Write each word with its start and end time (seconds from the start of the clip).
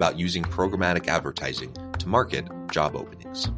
about 0.00 0.18
using 0.18 0.42
programmatic 0.42 1.08
advertising 1.08 1.70
to 1.98 2.08
market 2.08 2.48
job 2.70 2.96
openings. 2.96 3.50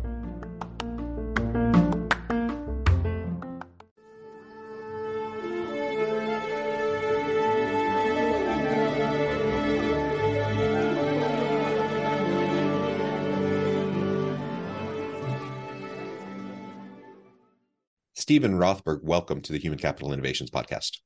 Steven 18.15 18.59
Rothberg, 18.59 19.05
welcome 19.05 19.41
to 19.43 19.53
the 19.53 19.61
Human 19.61 19.79
Capital 19.79 20.13
Innovations 20.13 20.51
Podcast. 20.51 20.99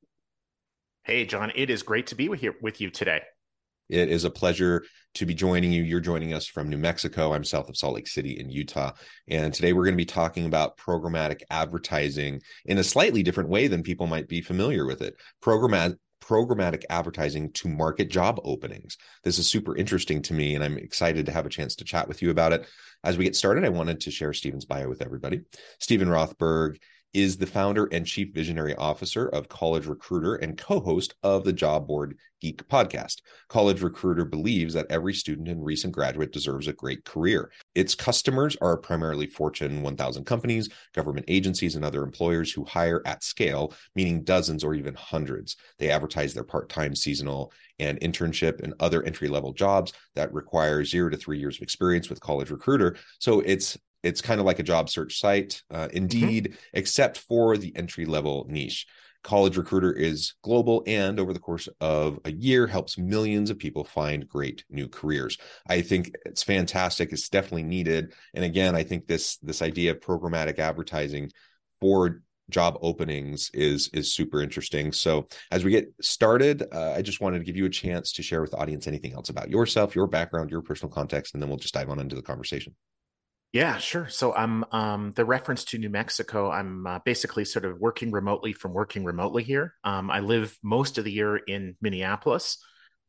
Hey, 1.02 1.26
John, 1.26 1.52
it 1.54 1.68
is 1.68 1.82
great 1.82 2.06
to 2.06 2.14
be 2.14 2.30
with 2.30 2.42
you, 2.42 2.54
with 2.62 2.80
you 2.80 2.88
today. 2.88 3.20
It 3.88 4.08
is 4.08 4.24
a 4.24 4.30
pleasure 4.30 4.84
to 5.16 5.26
be 5.26 5.34
joining 5.34 5.72
you. 5.72 5.82
You're 5.82 6.00
joining 6.00 6.34
us 6.34 6.46
from 6.46 6.68
New 6.68 6.76
Mexico. 6.76 7.32
I'm 7.32 7.42
south 7.42 7.70
of 7.70 7.76
Salt 7.76 7.94
Lake 7.94 8.06
City 8.06 8.38
in 8.38 8.50
Utah. 8.50 8.92
And 9.26 9.52
today 9.52 9.72
we're 9.72 9.84
going 9.84 9.94
to 9.94 9.96
be 9.96 10.04
talking 10.04 10.44
about 10.44 10.76
programmatic 10.76 11.40
advertising 11.48 12.42
in 12.66 12.76
a 12.76 12.84
slightly 12.84 13.22
different 13.22 13.48
way 13.48 13.66
than 13.66 13.82
people 13.82 14.06
might 14.06 14.28
be 14.28 14.42
familiar 14.42 14.84
with 14.84 15.00
it. 15.00 15.14
Programmatic 15.42 15.96
programmatic 16.22 16.82
advertising 16.90 17.52
to 17.52 17.68
market 17.68 18.10
job 18.10 18.40
openings. 18.42 18.96
This 19.22 19.38
is 19.38 19.48
super 19.48 19.76
interesting 19.76 20.22
to 20.22 20.34
me, 20.34 20.56
and 20.56 20.64
I'm 20.64 20.76
excited 20.76 21.26
to 21.26 21.32
have 21.32 21.46
a 21.46 21.50
chance 21.50 21.76
to 21.76 21.84
chat 21.84 22.08
with 22.08 22.20
you 22.20 22.30
about 22.30 22.52
it. 22.52 22.66
As 23.04 23.16
we 23.16 23.24
get 23.24 23.36
started, 23.36 23.64
I 23.64 23.68
wanted 23.68 24.00
to 24.00 24.10
share 24.10 24.32
Steven's 24.32 24.64
bio 24.64 24.88
with 24.88 25.02
everybody. 25.02 25.42
Steven 25.78 26.08
Rothberg 26.08 26.78
is 27.16 27.38
the 27.38 27.46
founder 27.46 27.86
and 27.92 28.04
chief 28.04 28.34
visionary 28.34 28.74
officer 28.76 29.26
of 29.28 29.48
College 29.48 29.86
Recruiter 29.86 30.34
and 30.34 30.58
co 30.58 30.80
host 30.80 31.14
of 31.22 31.44
the 31.44 31.52
Job 31.52 31.86
Board 31.86 32.18
Geek 32.42 32.68
podcast. 32.68 33.22
College 33.48 33.80
Recruiter 33.80 34.26
believes 34.26 34.74
that 34.74 34.84
every 34.90 35.14
student 35.14 35.48
and 35.48 35.64
recent 35.64 35.94
graduate 35.94 36.30
deserves 36.30 36.68
a 36.68 36.74
great 36.74 37.06
career. 37.06 37.50
Its 37.74 37.94
customers 37.94 38.54
are 38.60 38.76
primarily 38.76 39.26
Fortune 39.26 39.82
1000 39.82 40.24
companies, 40.24 40.68
government 40.92 41.24
agencies, 41.26 41.74
and 41.74 41.86
other 41.86 42.04
employers 42.04 42.52
who 42.52 42.66
hire 42.66 43.00
at 43.06 43.24
scale, 43.24 43.72
meaning 43.94 44.22
dozens 44.22 44.62
or 44.62 44.74
even 44.74 44.94
hundreds. 44.94 45.56
They 45.78 45.88
advertise 45.88 46.34
their 46.34 46.44
part 46.44 46.68
time, 46.68 46.94
seasonal, 46.94 47.50
and 47.78 47.98
internship 48.00 48.62
and 48.62 48.74
other 48.78 49.02
entry 49.04 49.28
level 49.28 49.54
jobs 49.54 49.94
that 50.16 50.34
require 50.34 50.84
zero 50.84 51.08
to 51.08 51.16
three 51.16 51.38
years 51.38 51.56
of 51.56 51.62
experience 51.62 52.10
with 52.10 52.20
College 52.20 52.50
Recruiter. 52.50 52.96
So 53.20 53.40
it's 53.40 53.78
it's 54.02 54.20
kind 54.20 54.40
of 54.40 54.46
like 54.46 54.58
a 54.58 54.64
job 54.64 54.88
search 54.88 55.18
site, 55.18 55.62
uh, 55.70 55.86
mm-hmm. 55.86 55.96
Indeed, 55.96 56.44
mm-hmm. 56.44 56.58
except 56.74 57.18
for 57.18 57.56
the 57.56 57.74
entry 57.76 58.06
level 58.06 58.46
niche. 58.48 58.86
College 59.22 59.56
Recruiter 59.56 59.92
is 59.92 60.34
global 60.42 60.84
and 60.86 61.18
over 61.18 61.32
the 61.32 61.40
course 61.40 61.68
of 61.80 62.20
a 62.24 62.30
year 62.30 62.68
helps 62.68 62.96
millions 62.96 63.50
of 63.50 63.58
people 63.58 63.82
find 63.82 64.28
great 64.28 64.64
new 64.70 64.88
careers. 64.88 65.36
I 65.68 65.80
think 65.82 66.14
it's 66.24 66.44
fantastic. 66.44 67.12
It's 67.12 67.28
definitely 67.28 67.64
needed. 67.64 68.12
And 68.34 68.44
again, 68.44 68.76
I 68.76 68.84
think 68.84 69.08
this 69.08 69.36
this 69.38 69.62
idea 69.62 69.90
of 69.90 70.00
programmatic 70.00 70.60
advertising 70.60 71.32
for 71.80 72.22
job 72.50 72.78
openings 72.82 73.50
is 73.52 73.90
is 73.92 74.14
super 74.14 74.40
interesting. 74.40 74.92
So 74.92 75.26
as 75.50 75.64
we 75.64 75.72
get 75.72 75.92
started, 76.00 76.62
uh, 76.72 76.92
I 76.92 77.02
just 77.02 77.20
wanted 77.20 77.40
to 77.40 77.44
give 77.44 77.56
you 77.56 77.66
a 77.66 77.70
chance 77.70 78.12
to 78.12 78.22
share 78.22 78.40
with 78.40 78.52
the 78.52 78.58
audience 78.58 78.86
anything 78.86 79.12
else 79.12 79.28
about 79.28 79.50
yourself, 79.50 79.96
your 79.96 80.06
background, 80.06 80.50
your 80.50 80.62
personal 80.62 80.92
context, 80.92 81.34
and 81.34 81.42
then 81.42 81.48
we'll 81.48 81.58
just 81.58 81.74
dive 81.74 81.90
on 81.90 81.98
into 81.98 82.14
the 82.14 82.22
conversation. 82.22 82.76
Yeah, 83.56 83.78
sure. 83.78 84.06
So 84.10 84.34
I'm 84.34 84.66
um, 84.70 85.12
the 85.16 85.24
reference 85.24 85.64
to 85.66 85.78
New 85.78 85.88
Mexico. 85.88 86.50
I'm 86.50 86.86
uh, 86.86 86.98
basically 87.06 87.46
sort 87.46 87.64
of 87.64 87.78
working 87.78 88.10
remotely 88.10 88.52
from 88.52 88.74
working 88.74 89.02
remotely 89.02 89.44
here. 89.44 89.72
Um, 89.82 90.10
I 90.10 90.20
live 90.20 90.54
most 90.62 90.98
of 90.98 91.04
the 91.04 91.10
year 91.10 91.38
in 91.38 91.74
Minneapolis, 91.80 92.58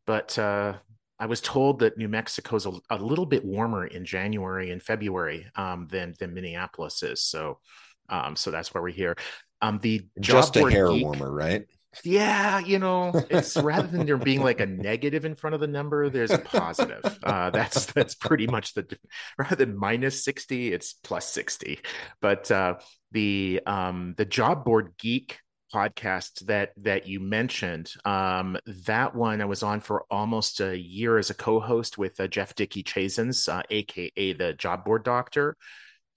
but 0.05 0.39
uh, 0.39 0.75
I 1.19 1.25
was 1.25 1.41
told 1.41 1.79
that 1.79 1.97
New 1.97 2.07
Mexico 2.07 2.55
is 2.55 2.65
a, 2.65 2.71
a, 2.89 2.97
little 2.97 3.25
bit 3.25 3.43
warmer 3.43 3.85
in 3.85 4.05
January 4.05 4.71
and 4.71 4.81
February 4.81 5.47
um, 5.57 5.89
than 5.91 6.13
than 6.17 6.33
Minneapolis 6.33 7.03
is. 7.03 7.21
So, 7.21 7.59
um, 8.07 8.37
so 8.37 8.49
that's 8.49 8.73
why 8.73 8.79
we're 8.79 8.91
here. 8.91 9.17
Um, 9.61 9.79
the 9.79 10.07
just 10.21 10.55
a 10.55 10.69
hair 10.69 10.87
geek, 10.87 11.03
warmer, 11.03 11.29
right? 11.29 11.65
Yeah 12.03 12.59
you 12.59 12.79
know 12.79 13.11
it's 13.29 13.57
rather 13.61 13.87
than 13.87 14.05
there 14.05 14.17
being 14.17 14.43
like 14.43 14.59
a 14.59 14.65
negative 14.65 15.25
in 15.25 15.35
front 15.35 15.53
of 15.53 15.59
the 15.59 15.67
number 15.67 16.09
there's 16.09 16.31
a 16.31 16.37
positive. 16.39 17.03
Uh, 17.23 17.49
that's 17.49 17.85
that's 17.93 18.15
pretty 18.15 18.47
much 18.47 18.73
the 18.73 18.97
rather 19.37 19.55
than 19.55 19.77
minus 19.77 20.23
60 20.23 20.73
it's 20.73 20.93
plus 20.93 21.29
60 21.31 21.79
but 22.21 22.49
uh, 22.51 22.75
the 23.11 23.61
um 23.65 24.13
the 24.17 24.25
job 24.25 24.63
board 24.63 24.93
geek 24.97 25.39
podcast 25.73 26.45
that 26.45 26.71
that 26.77 27.07
you 27.07 27.19
mentioned 27.19 27.91
um 28.05 28.57
that 28.85 29.13
one 29.13 29.41
i 29.41 29.45
was 29.45 29.63
on 29.63 29.81
for 29.81 30.05
almost 30.09 30.61
a 30.61 30.77
year 30.77 31.17
as 31.17 31.29
a 31.29 31.33
co-host 31.33 31.97
with 31.97 32.17
uh, 32.21 32.27
jeff 32.27 32.55
dickey 32.55 32.83
chasins 32.83 33.49
uh, 33.49 33.61
aka 33.69 34.31
the 34.33 34.53
job 34.53 34.85
board 34.85 35.03
doctor 35.03 35.57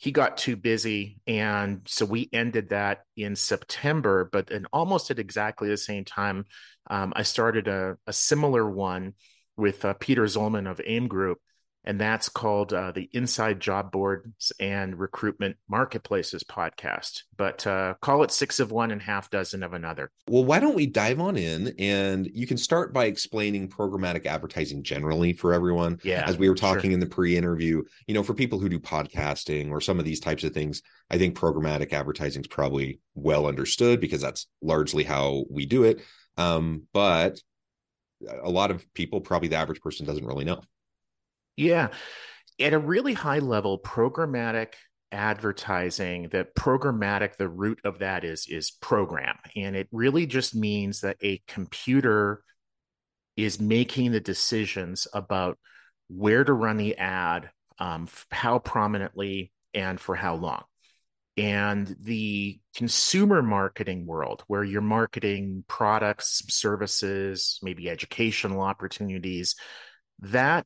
he 0.00 0.12
got 0.12 0.38
too 0.38 0.56
busy 0.56 1.20
and 1.26 1.82
so 1.86 2.06
we 2.06 2.28
ended 2.32 2.70
that 2.70 3.02
in 3.16 3.36
september 3.36 4.28
but 4.32 4.50
and 4.50 4.66
almost 4.72 5.10
at 5.10 5.18
exactly 5.18 5.68
the 5.68 5.76
same 5.76 6.04
time 6.04 6.44
um, 6.88 7.12
i 7.14 7.22
started 7.22 7.68
a, 7.68 7.96
a, 8.06 8.12
similar 8.12 8.68
one 8.68 9.12
with 9.56 9.84
uh, 9.84 9.94
peter 10.00 10.24
zollman 10.24 10.68
of 10.68 10.80
aim 10.84 11.06
group 11.06 11.38
and 11.84 12.00
that's 12.00 12.28
called 12.28 12.72
uh, 12.72 12.92
the 12.92 13.08
Inside 13.12 13.60
Job 13.60 13.90
Boards 13.90 14.52
and 14.60 14.98
Recruitment 14.98 15.56
Marketplaces 15.68 16.44
podcast. 16.44 17.22
But 17.36 17.66
uh, 17.66 17.94
call 18.02 18.22
it 18.22 18.30
six 18.30 18.60
of 18.60 18.70
one 18.70 18.90
and 18.90 19.00
half 19.00 19.30
dozen 19.30 19.62
of 19.62 19.72
another. 19.72 20.10
Well, 20.28 20.44
why 20.44 20.60
don't 20.60 20.74
we 20.74 20.86
dive 20.86 21.20
on 21.20 21.36
in? 21.36 21.74
And 21.78 22.28
you 22.34 22.46
can 22.46 22.58
start 22.58 22.92
by 22.92 23.06
explaining 23.06 23.70
programmatic 23.70 24.26
advertising 24.26 24.82
generally 24.82 25.32
for 25.32 25.54
everyone. 25.54 26.00
Yeah. 26.02 26.24
As 26.26 26.36
we 26.36 26.48
were 26.48 26.54
talking 26.54 26.90
sure. 26.90 26.92
in 26.92 27.00
the 27.00 27.06
pre 27.06 27.36
interview, 27.36 27.82
you 28.06 28.14
know, 28.14 28.22
for 28.22 28.34
people 28.34 28.58
who 28.58 28.68
do 28.68 28.78
podcasting 28.78 29.70
or 29.70 29.80
some 29.80 29.98
of 29.98 30.04
these 30.04 30.20
types 30.20 30.44
of 30.44 30.52
things, 30.52 30.82
I 31.10 31.16
think 31.16 31.36
programmatic 31.36 31.92
advertising 31.92 32.42
is 32.42 32.48
probably 32.48 33.00
well 33.14 33.46
understood 33.46 34.00
because 34.00 34.20
that's 34.20 34.46
largely 34.60 35.04
how 35.04 35.44
we 35.50 35.64
do 35.64 35.84
it. 35.84 36.00
Um, 36.36 36.86
but 36.92 37.40
a 38.42 38.50
lot 38.50 38.70
of 38.70 38.92
people, 38.92 39.20
probably 39.20 39.48
the 39.48 39.56
average 39.56 39.80
person, 39.80 40.04
doesn't 40.04 40.26
really 40.26 40.44
know. 40.44 40.60
Yeah. 41.60 41.88
At 42.58 42.72
a 42.72 42.78
really 42.78 43.12
high 43.12 43.38
level, 43.40 43.78
programmatic 43.78 44.72
advertising 45.12 46.28
that 46.30 46.54
programmatic 46.54 47.36
the 47.36 47.48
root 47.48 47.80
of 47.84 47.98
that 47.98 48.22
is 48.22 48.46
is 48.48 48.70
program 48.70 49.36
and 49.56 49.74
it 49.74 49.88
really 49.90 50.24
just 50.24 50.54
means 50.54 51.00
that 51.00 51.16
a 51.20 51.42
computer 51.48 52.44
is 53.36 53.58
making 53.58 54.12
the 54.12 54.20
decisions 54.20 55.08
about 55.12 55.58
where 56.06 56.44
to 56.44 56.52
run 56.52 56.76
the 56.76 56.96
ad 56.96 57.50
um, 57.80 58.06
how 58.30 58.60
prominently 58.60 59.50
and 59.74 59.98
for 59.98 60.14
how 60.14 60.36
long 60.36 60.62
and 61.36 61.96
the 62.00 62.60
consumer 62.76 63.42
marketing 63.42 64.06
world 64.06 64.44
where 64.46 64.62
you're 64.62 64.80
marketing 64.80 65.64
products 65.66 66.40
services 66.46 67.58
maybe 67.64 67.90
educational 67.90 68.60
opportunities 68.60 69.56
that 70.20 70.64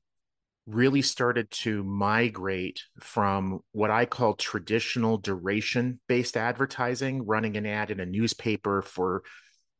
really 0.67 1.03
started 1.03 1.51
to 1.51 1.85
migrate 1.85 2.83
from 3.01 3.61
what 3.73 3.91
I 3.91 4.07
call 4.07 4.35
traditional 4.35 5.19
duration 5.19 6.01
based 6.09 6.37
advertising, 6.37 7.27
running 7.27 7.57
an 7.57 7.67
ad 7.67 7.91
in 7.91 8.01
a 8.01 8.07
newspaper 8.07 8.81
for, 8.83 9.23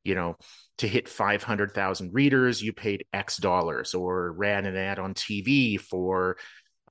you 0.05 0.15
know, 0.15 0.37
to 0.79 0.89
hit 0.89 1.09
500,000 1.09 2.13
readers, 2.13 2.63
you 2.63 2.73
paid 2.73 3.07
X 3.13 3.39
dollars, 3.39 3.95
or 3.95 4.33
ran 4.33 4.67
an 4.67 4.77
ad 4.77 4.99
on 4.99 5.15
TV 5.15 5.81
for, 5.81 6.37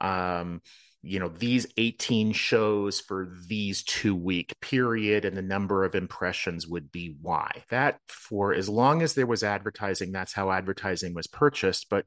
um, 0.01 0.62
you 1.04 1.19
know, 1.19 1.28
these 1.28 1.68
18 1.78 2.31
shows 2.31 3.01
for 3.01 3.36
these 3.48 3.84
two 3.84 4.16
week 4.16 4.56
period, 4.62 5.25
and 5.25 5.36
the 5.36 5.42
number 5.42 5.84
of 5.84 5.96
impressions 5.96 6.66
would 6.66 6.92
be 6.92 7.18
Y. 7.22 7.63
That 7.69 8.00
for 8.07 8.54
as 8.54 8.69
long 8.69 9.01
as 9.01 9.13
there 9.13 9.28
was 9.28 9.44
advertising, 9.44 10.12
that's 10.13 10.34
how 10.34 10.50
advertising 10.50 11.13
was 11.13 11.28
purchased. 11.28 11.88
But 11.89 12.06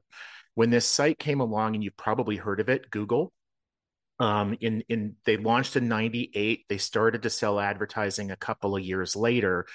when 0.57 0.71
this 0.71 0.87
site 0.87 1.19
came 1.19 1.39
along, 1.39 1.75
and 1.75 1.83
you've 1.83 1.95
probably 1.95 2.35
heard 2.35 2.59
of 2.59 2.67
it, 2.67 2.89
Google, 2.89 3.31
um, 4.17 4.57
in 4.59 4.81
in 4.89 5.15
they 5.23 5.37
launched 5.37 5.75
in 5.75 5.87
98 5.87 6.65
they 6.67 6.79
started 6.79 7.21
to 7.21 7.29
sell 7.29 7.59
advertising 7.59 8.31
a 8.31 8.35
couple 8.35 8.75
of 8.75 8.81
years 8.81 9.15
later. 9.15 9.67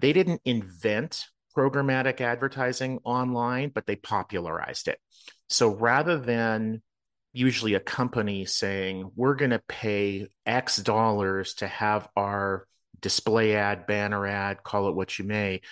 They 0.00 0.12
didn't 0.12 0.42
invent 0.44 1.24
programmatic 1.56 2.20
advertising 2.20 2.98
online 3.02 3.70
but 3.74 3.86
they 3.86 3.96
popularized 3.96 4.88
it. 4.88 4.98
So 5.48 5.70
rather 5.74 6.18
than 6.18 6.82
usually 7.32 7.72
a 7.72 7.80
company 7.80 8.44
saying 8.44 9.10
we're 9.16 9.36
going 9.36 9.52
to 9.52 9.62
pay 9.68 10.28
x 10.44 10.76
dollars 10.76 11.54
to 11.54 11.66
have 11.66 12.06
our 12.14 12.66
display 13.00 13.56
ad 13.56 13.86
banner 13.86 14.26
ad 14.26 14.62
call 14.62 14.90
it 14.90 14.94
what 14.94 15.18
you 15.18 15.24
may 15.24 15.62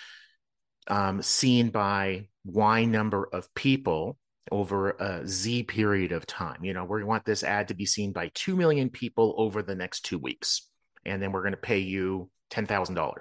um, 0.87 1.21
seen 1.21 1.69
by 1.69 2.27
y 2.43 2.85
number 2.85 3.29
of 3.31 3.53
people 3.53 4.17
over 4.51 4.91
a 4.91 5.27
z 5.27 5.63
period 5.63 6.11
of 6.11 6.25
time 6.25 6.63
you 6.63 6.73
know 6.73 6.83
we 6.83 7.03
want 7.03 7.25
this 7.25 7.43
ad 7.43 7.67
to 7.67 7.73
be 7.73 7.85
seen 7.85 8.11
by 8.11 8.29
2 8.33 8.55
million 8.55 8.89
people 8.89 9.33
over 9.37 9.61
the 9.61 9.75
next 9.75 10.01
two 10.01 10.17
weeks 10.17 10.69
and 11.05 11.21
then 11.21 11.31
we're 11.31 11.41
going 11.41 11.51
to 11.51 11.57
pay 11.57 11.79
you 11.79 12.29
$10000 12.51 13.13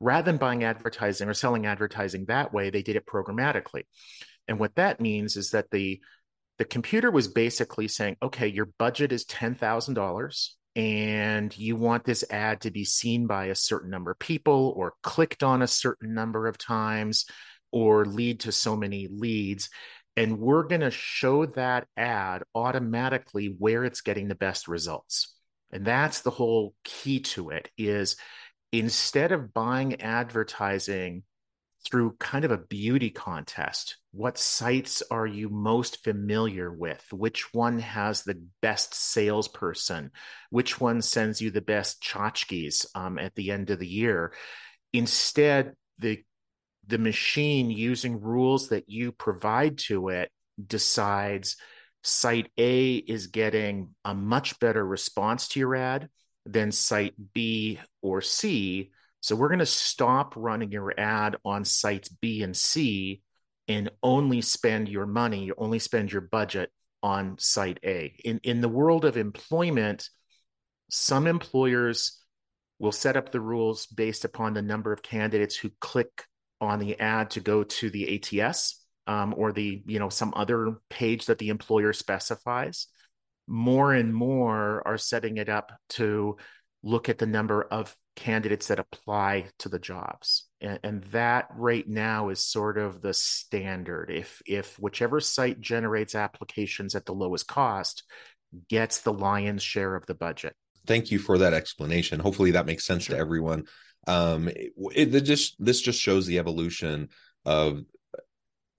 rather 0.00 0.24
than 0.24 0.36
buying 0.38 0.64
advertising 0.64 1.28
or 1.28 1.34
selling 1.34 1.66
advertising 1.66 2.24
that 2.26 2.52
way 2.52 2.70
they 2.70 2.82
did 2.82 2.96
it 2.96 3.06
programmatically 3.06 3.82
and 4.46 4.58
what 4.58 4.74
that 4.76 5.00
means 5.00 5.36
is 5.36 5.50
that 5.50 5.70
the 5.70 6.00
the 6.58 6.64
computer 6.64 7.10
was 7.10 7.28
basically 7.28 7.88
saying, 7.88 8.16
okay, 8.20 8.48
your 8.48 8.66
budget 8.78 9.12
is 9.12 9.24
$10,000 9.26 10.48
and 10.76 11.56
you 11.56 11.76
want 11.76 12.04
this 12.04 12.24
ad 12.30 12.60
to 12.62 12.70
be 12.70 12.84
seen 12.84 13.26
by 13.26 13.46
a 13.46 13.54
certain 13.54 13.90
number 13.90 14.10
of 14.10 14.18
people 14.18 14.74
or 14.76 14.94
clicked 15.02 15.42
on 15.42 15.62
a 15.62 15.68
certain 15.68 16.14
number 16.14 16.46
of 16.46 16.58
times 16.58 17.26
or 17.70 18.04
lead 18.04 18.40
to 18.40 18.52
so 18.52 18.76
many 18.76 19.08
leads. 19.08 19.70
And 20.18 20.40
we're 20.40 20.64
going 20.64 20.80
to 20.80 20.90
show 20.90 21.46
that 21.46 21.86
ad 21.96 22.42
automatically 22.52 23.54
where 23.56 23.84
it's 23.84 24.00
getting 24.00 24.26
the 24.26 24.34
best 24.34 24.66
results. 24.66 25.32
And 25.70 25.84
that's 25.84 26.22
the 26.22 26.30
whole 26.30 26.74
key 26.82 27.20
to 27.20 27.50
it 27.50 27.70
is 27.78 28.16
instead 28.72 29.30
of 29.30 29.54
buying 29.54 30.00
advertising 30.00 31.22
through 31.88 32.16
kind 32.18 32.44
of 32.44 32.50
a 32.50 32.58
beauty 32.58 33.10
contest. 33.10 33.98
What 34.10 34.38
sites 34.38 35.04
are 35.08 35.26
you 35.26 35.50
most 35.50 36.02
familiar 36.02 36.72
with? 36.72 37.04
Which 37.12 37.54
one 37.54 37.78
has 37.78 38.24
the 38.24 38.42
best 38.60 38.94
salesperson? 38.94 40.10
Which 40.50 40.80
one 40.80 41.00
sends 41.00 41.40
you 41.40 41.52
the 41.52 41.60
best 41.60 42.02
tchotchkes 42.02 42.86
um, 42.96 43.20
at 43.20 43.36
the 43.36 43.52
end 43.52 43.70
of 43.70 43.78
the 43.78 43.86
year? 43.86 44.32
Instead, 44.92 45.74
the 46.00 46.24
the 46.88 46.98
machine 46.98 47.70
using 47.70 48.20
rules 48.20 48.70
that 48.70 48.88
you 48.88 49.12
provide 49.12 49.78
to 49.78 50.08
it 50.08 50.30
decides 50.66 51.56
site 52.02 52.50
A 52.58 52.96
is 52.96 53.28
getting 53.28 53.94
a 54.04 54.14
much 54.14 54.58
better 54.58 54.84
response 54.84 55.48
to 55.48 55.60
your 55.60 55.76
ad 55.76 56.08
than 56.46 56.72
site 56.72 57.14
B 57.34 57.78
or 58.02 58.20
C 58.20 58.90
so 59.20 59.34
we're 59.34 59.48
going 59.48 59.58
to 59.58 59.66
stop 59.66 60.34
running 60.36 60.70
your 60.70 60.98
ad 60.98 61.36
on 61.44 61.64
sites 61.64 62.08
B 62.08 62.42
and 62.42 62.56
C 62.56 63.22
and 63.66 63.90
only 64.02 64.40
spend 64.40 64.88
your 64.88 65.06
money, 65.06 65.50
only 65.56 65.78
spend 65.78 66.12
your 66.12 66.22
budget 66.22 66.70
on 67.02 67.36
site 67.38 67.78
A. 67.84 68.14
In 68.24 68.40
in 68.42 68.60
the 68.60 68.68
world 68.68 69.04
of 69.04 69.16
employment, 69.16 70.08
some 70.90 71.26
employers 71.26 72.22
will 72.78 72.92
set 72.92 73.16
up 73.16 73.32
the 73.32 73.40
rules 73.40 73.86
based 73.86 74.24
upon 74.24 74.54
the 74.54 74.62
number 74.62 74.92
of 74.92 75.02
candidates 75.02 75.56
who 75.56 75.70
click 75.80 76.24
on 76.60 76.78
the 76.78 76.98
ad 76.98 77.30
to 77.30 77.40
go 77.40 77.64
to 77.64 77.90
the 77.90 78.40
ATS 78.40 78.84
um, 79.06 79.34
or 79.36 79.52
the 79.52 79.82
you 79.86 79.98
know 79.98 80.08
some 80.08 80.32
other 80.36 80.74
page 80.90 81.26
that 81.26 81.38
the 81.38 81.48
employer 81.48 81.92
specifies. 81.92 82.86
More 83.46 83.94
and 83.94 84.14
more 84.14 84.86
are 84.86 84.98
setting 84.98 85.38
it 85.38 85.48
up 85.48 85.72
to 85.90 86.36
look 86.82 87.08
at 87.08 87.18
the 87.18 87.26
number 87.26 87.62
of 87.62 87.96
candidates 88.14 88.68
that 88.68 88.78
apply 88.78 89.46
to 89.60 89.68
the 89.68 89.78
jobs 89.78 90.46
and, 90.60 90.78
and, 90.82 91.04
that 91.04 91.46
right 91.54 91.88
now 91.88 92.30
is 92.30 92.40
sort 92.40 92.76
of 92.76 93.00
the 93.00 93.14
standard 93.14 94.10
if 94.10 94.42
if 94.44 94.76
whichever 94.76 95.20
site 95.20 95.60
generates 95.60 96.16
applications 96.16 96.96
at 96.96 97.06
the 97.06 97.14
lowest 97.14 97.46
cost 97.46 98.02
gets 98.68 99.00
the 99.00 99.12
lion's 99.12 99.62
share 99.62 99.94
of 99.94 100.04
the 100.06 100.14
budget 100.14 100.56
thank 100.88 101.10
you 101.10 101.18
for 101.18 101.38
that 101.38 101.54
explanation 101.54 102.18
hopefully 102.18 102.50
that 102.50 102.66
makes 102.66 102.84
sense 102.84 103.04
sure. 103.04 103.14
to 103.14 103.20
everyone 103.20 103.64
um 104.08 104.48
it, 104.48 105.14
it 105.14 105.20
just 105.20 105.54
this 105.64 105.80
just 105.80 106.00
shows 106.00 106.26
the 106.26 106.38
evolution 106.38 107.08
of 107.44 107.82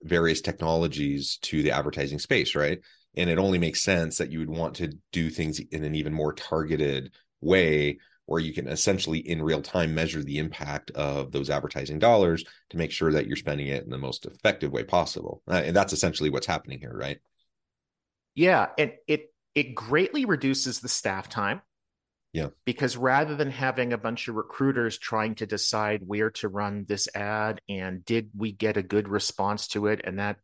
various 0.02 0.40
technologies 0.40 1.38
to 1.40 1.62
the 1.62 1.70
advertising 1.70 2.18
space 2.18 2.54
right 2.54 2.80
and 3.16 3.30
it 3.30 3.38
only 3.38 3.58
makes 3.58 3.82
sense 3.82 4.18
that 4.18 4.30
you 4.30 4.38
would 4.38 4.50
want 4.50 4.76
to 4.76 4.92
do 5.12 5.30
things 5.30 5.58
in 5.58 5.84
an 5.84 5.94
even 5.94 6.12
more 6.12 6.32
targeted 6.32 7.12
way 7.40 7.98
where 8.30 8.40
you 8.40 8.52
can 8.52 8.68
essentially 8.68 9.18
in 9.18 9.42
real 9.42 9.60
time 9.60 9.92
measure 9.92 10.22
the 10.22 10.38
impact 10.38 10.92
of 10.92 11.32
those 11.32 11.50
advertising 11.50 11.98
dollars 11.98 12.44
to 12.70 12.76
make 12.76 12.92
sure 12.92 13.10
that 13.10 13.26
you're 13.26 13.34
spending 13.34 13.66
it 13.66 13.82
in 13.82 13.90
the 13.90 13.98
most 13.98 14.24
effective 14.24 14.70
way 14.70 14.84
possible. 14.84 15.42
Uh, 15.50 15.62
and 15.64 15.74
that's 15.74 15.92
essentially 15.92 16.30
what's 16.30 16.46
happening 16.46 16.78
here, 16.78 16.96
right? 16.96 17.18
Yeah, 18.36 18.68
and 18.78 18.92
it 19.08 19.34
it 19.56 19.74
greatly 19.74 20.26
reduces 20.26 20.78
the 20.78 20.88
staff 20.88 21.28
time. 21.28 21.60
Yeah. 22.32 22.48
Because 22.64 22.96
rather 22.96 23.34
than 23.34 23.50
having 23.50 23.92
a 23.92 23.98
bunch 23.98 24.28
of 24.28 24.36
recruiters 24.36 24.98
trying 24.98 25.34
to 25.36 25.46
decide 25.46 26.02
where 26.06 26.30
to 26.30 26.48
run 26.48 26.84
this 26.86 27.08
ad 27.14 27.60
and 27.68 28.04
did 28.04 28.30
we 28.36 28.52
get 28.52 28.76
a 28.76 28.82
good 28.82 29.08
response 29.08 29.66
to 29.68 29.86
it 29.88 30.00
and 30.04 30.18
that 30.18 30.36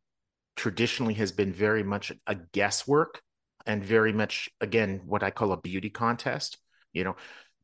traditionally 0.57 1.15
has 1.15 1.31
been 1.31 1.53
very 1.53 1.85
much 1.85 2.13
a 2.27 2.35
guesswork 2.35 3.21
and 3.67 3.85
very 3.85 4.13
much 4.13 4.49
again 4.61 5.03
what 5.07 5.23
I 5.23 5.31
call 5.31 5.53
a 5.53 5.61
beauty 5.61 5.91
contest. 5.91 6.59
You 6.93 7.05
know, 7.05 7.17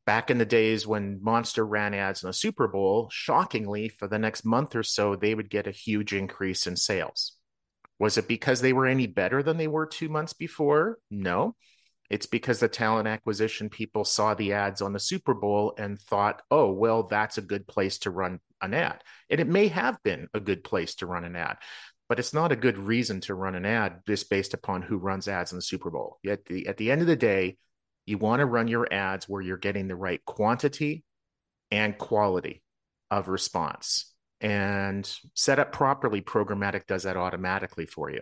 back 0.05 0.31
in 0.31 0.39
the 0.39 0.45
days 0.45 0.87
when 0.87 1.23
Monster 1.23 1.65
ran 1.65 1.95
ads 1.95 2.23
in 2.23 2.29
the 2.29 2.33
Super 2.35 2.69
Bowl, 2.69 3.09
shockingly, 3.11 3.89
for 3.89 4.07
the 4.09 4.19
next 4.19 4.45
month 4.45 4.77
or 4.77 4.83
so, 4.83 5.17
they 5.17 5.35
would 5.35 5.49
get 5.49 5.67
a 5.67 5.73
huge 5.73 6.13
increase 6.13 6.67
in 6.67 6.77
sales. 6.77 7.33
Was 7.99 8.19
it 8.19 8.29
because 8.29 8.61
they 8.61 8.73
were 8.73 8.87
any 8.87 9.07
better 9.07 9.43
than 9.43 9.57
they 9.57 9.69
were 9.69 9.87
two 9.87 10.09
months 10.09 10.33
before? 10.33 10.99
No. 11.11 11.55
It's 12.13 12.27
because 12.27 12.61
the 12.61 12.69
talent 12.69 13.09
acquisition 13.09 13.71
people 13.71 14.05
saw 14.05 14.35
the 14.35 14.53
ads 14.53 14.83
on 14.83 14.93
the 14.93 15.01
Super 15.01 15.33
Bowl 15.33 15.73
and 15.79 15.99
thought, 15.99 16.43
oh, 16.51 16.71
well, 16.71 17.05
that's 17.05 17.39
a 17.39 17.43
good 17.43 17.67
place 17.67 18.01
to 18.01 18.11
run 18.11 18.39
an 18.61 18.75
ad. 18.75 19.03
And 19.31 19.41
it 19.41 19.49
may 19.49 19.69
have 19.69 19.97
been 20.03 20.29
a 20.35 20.39
good 20.39 20.63
place 20.63 20.95
to 20.97 21.07
run 21.07 21.25
an 21.25 21.37
ad, 21.37 21.57
but 22.11 22.19
it's 22.19 22.35
not 22.35 22.53
a 22.53 22.57
good 22.57 22.77
reason 22.77 23.23
to 23.23 23.35
run 23.35 23.55
an 23.55 23.65
ad 23.65 24.03
just 24.07 24.29
based 24.29 24.53
upon 24.53 24.83
who 24.83 24.99
runs 24.99 25.27
ads 25.27 25.53
in 25.53 25.57
the 25.57 25.63
Super 25.63 25.91
Bowl. 25.91 26.19
At 26.29 26.45
the, 26.45 26.67
at 26.67 26.77
the 26.77 26.91
end 26.91 27.01
of 27.01 27.07
the 27.07 27.17
day, 27.17 27.57
you 28.05 28.19
want 28.19 28.41
to 28.41 28.47
run 28.47 28.69
your 28.69 28.93
ads 28.93 29.27
where 29.27 29.41
you're 29.41 29.57
getting 29.57 29.89
the 29.89 29.97
right 29.97 30.23
quantity 30.27 31.05
and 31.71 31.97
quality 31.97 32.63
of 33.11 33.29
response. 33.29 34.13
And 34.43 35.11
set 35.33 35.59
up 35.59 35.73
properly, 35.73 36.21
programmatic 36.21 36.87
does 36.87 37.05
that 37.05 37.17
automatically 37.17 37.87
for 37.87 38.11
you. 38.11 38.21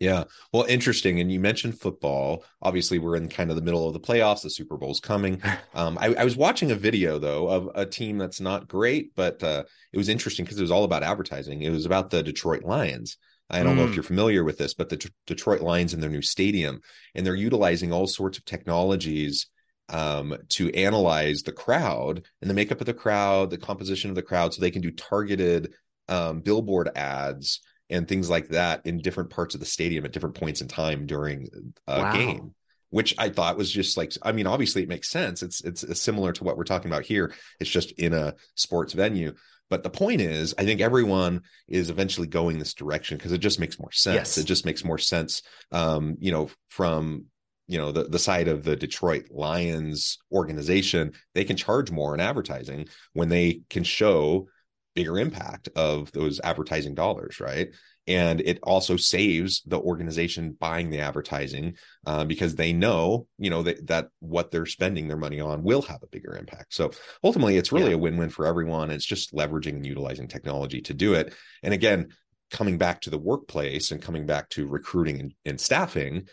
Yeah. 0.00 0.24
Well, 0.52 0.64
interesting. 0.64 1.20
And 1.20 1.30
you 1.30 1.40
mentioned 1.40 1.80
football. 1.80 2.44
Obviously, 2.62 3.00
we're 3.00 3.16
in 3.16 3.28
kind 3.28 3.50
of 3.50 3.56
the 3.56 3.62
middle 3.62 3.86
of 3.86 3.94
the 3.94 4.00
playoffs. 4.00 4.42
The 4.42 4.50
Super 4.50 4.76
Bowl's 4.76 5.00
coming. 5.00 5.42
Um, 5.74 5.96
I, 6.00 6.14
I, 6.14 6.24
was 6.24 6.36
watching 6.36 6.72
a 6.72 6.74
video, 6.74 7.18
though, 7.18 7.48
of 7.48 7.70
a 7.74 7.86
team 7.86 8.18
that's 8.18 8.40
not 8.40 8.66
great, 8.66 9.14
but 9.14 9.40
uh, 9.44 9.62
it 9.92 9.96
was 9.96 10.08
interesting 10.08 10.44
because 10.44 10.58
it 10.58 10.62
was 10.62 10.72
all 10.72 10.82
about 10.82 11.04
advertising. 11.04 11.62
It 11.62 11.70
was 11.70 11.86
about 11.86 12.10
the 12.10 12.22
Detroit 12.22 12.64
Lions. 12.64 13.16
I 13.48 13.62
don't 13.62 13.74
mm. 13.74 13.78
know 13.78 13.84
if 13.84 13.90
mm. 13.90 13.96
you're 13.96 14.02
familiar 14.02 14.42
with 14.42 14.58
this, 14.58 14.74
but 14.74 14.88
the 14.88 15.10
Detroit 15.26 15.60
Lions 15.60 15.94
in 15.94 16.00
their 16.00 16.10
new 16.10 16.22
stadium, 16.22 16.80
and 17.14 17.24
they're 17.24 17.36
utilizing 17.36 17.92
all 17.92 18.08
sorts 18.08 18.38
of 18.38 18.44
technologies 18.44 19.46
um, 19.88 20.36
to 20.50 20.70
analyze 20.74 21.42
the 21.42 21.52
crowd 21.52 22.24
and 22.40 22.50
the 22.50 22.54
makeup 22.54 22.80
of 22.80 22.86
the 22.86 22.94
crowd, 22.94 23.50
the 23.50 23.58
composition 23.58 24.10
of 24.10 24.16
the 24.16 24.22
crowd, 24.22 24.52
so 24.52 24.60
they 24.60 24.70
can 24.70 24.82
do 24.82 24.90
targeted 24.90 25.74
um, 26.08 26.40
billboard 26.40 26.90
ads 26.96 27.60
and 27.90 28.06
things 28.06 28.28
like 28.28 28.48
that 28.48 28.86
in 28.86 28.98
different 28.98 29.30
parts 29.30 29.54
of 29.54 29.60
the 29.60 29.66
stadium 29.66 30.04
at 30.04 30.12
different 30.12 30.34
points 30.34 30.60
in 30.60 30.68
time 30.68 31.06
during 31.06 31.48
a 31.86 32.00
wow. 32.00 32.12
game 32.12 32.54
which 32.90 33.14
I 33.18 33.28
thought 33.28 33.58
was 33.58 33.70
just 33.70 33.96
like 33.96 34.12
I 34.22 34.32
mean 34.32 34.46
obviously 34.46 34.82
it 34.82 34.88
makes 34.88 35.10
sense 35.10 35.42
it's 35.42 35.62
it's 35.62 36.00
similar 36.00 36.32
to 36.32 36.44
what 36.44 36.56
we're 36.56 36.64
talking 36.64 36.90
about 36.90 37.04
here 37.04 37.32
it's 37.60 37.70
just 37.70 37.92
in 37.92 38.14
a 38.14 38.34
sports 38.54 38.92
venue 38.92 39.34
But 39.70 39.82
the 39.82 39.90
point 39.90 40.20
is, 40.20 40.54
I 40.56 40.64
think 40.64 40.80
everyone 40.80 41.42
is 41.66 41.90
eventually 41.90 42.26
going 42.26 42.58
this 42.58 42.74
direction 42.74 43.18
because 43.18 43.32
it 43.32 43.38
just 43.38 43.60
makes 43.60 43.78
more 43.78 43.92
sense. 43.92 44.16
Yes. 44.16 44.38
It 44.38 44.46
just 44.46 44.64
makes 44.64 44.84
more 44.84 44.98
sense, 44.98 45.42
um, 45.72 46.16
you 46.20 46.32
know, 46.32 46.48
from 46.70 47.26
you 47.66 47.78
know 47.78 47.92
the, 47.92 48.04
the 48.04 48.18
side 48.18 48.48
of 48.48 48.64
the 48.64 48.76
detroit 48.76 49.26
lions 49.30 50.18
organization 50.32 51.12
they 51.34 51.44
can 51.44 51.56
charge 51.56 51.90
more 51.90 52.14
in 52.14 52.20
advertising 52.20 52.88
when 53.12 53.28
they 53.28 53.60
can 53.68 53.84
show 53.84 54.48
bigger 54.98 55.18
impact 55.18 55.68
of 55.76 56.10
those 56.12 56.40
advertising 56.40 56.94
dollars 56.94 57.38
right? 57.40 57.68
And 58.08 58.40
it 58.40 58.58
also 58.62 58.96
saves 58.96 59.62
the 59.66 59.78
organization 59.78 60.56
buying 60.58 60.88
the 60.90 61.00
advertising 61.00 61.76
uh, 62.06 62.24
because 62.24 62.54
they 62.54 62.72
know 62.72 63.26
you 63.38 63.50
know 63.50 63.62
that, 63.62 63.86
that 63.86 64.08
what 64.18 64.50
they're 64.50 64.66
spending 64.66 65.06
their 65.06 65.16
money 65.16 65.40
on 65.40 65.62
will 65.62 65.82
have 65.82 66.02
a 66.02 66.08
bigger 66.08 66.34
impact. 66.36 66.74
So 66.74 66.90
ultimately 67.22 67.56
it's 67.56 67.72
really 67.72 67.90
yeah. 67.90 67.96
a 67.96 68.04
win-win 68.04 68.30
for 68.30 68.46
everyone. 68.46 68.90
It's 68.90 69.04
just 69.14 69.34
leveraging 69.34 69.76
and 69.76 69.86
utilizing 69.86 70.26
technology 70.26 70.80
to 70.82 70.94
do 70.94 71.14
it. 71.14 71.34
And 71.62 71.72
again 71.72 72.08
coming 72.50 72.78
back 72.78 73.02
to 73.02 73.10
the 73.10 73.18
workplace 73.18 73.90
and 73.90 74.00
coming 74.00 74.24
back 74.24 74.48
to 74.48 74.66
recruiting 74.66 75.20
and, 75.20 75.34
and 75.44 75.60
staffing 75.60 76.26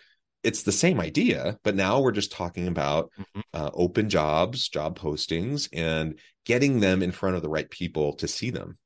it's 0.45 0.61
the 0.61 0.71
same 0.71 1.01
idea, 1.01 1.57
but 1.63 1.75
now 1.75 1.99
we're 1.99 2.11
just 2.11 2.31
talking 2.31 2.67
about 2.67 3.11
mm-hmm. 3.19 3.41
uh, 3.53 3.71
open 3.73 4.09
jobs, 4.09 4.69
job 4.69 4.97
postings, 4.97 5.67
and 5.73 6.19
getting 6.45 6.79
them 6.81 7.01
in 7.01 7.11
front 7.11 7.35
of 7.35 7.41
the 7.41 7.49
right 7.49 7.69
people 7.69 8.13
to 8.13 8.27
see 8.27 8.51
them. 8.51 8.77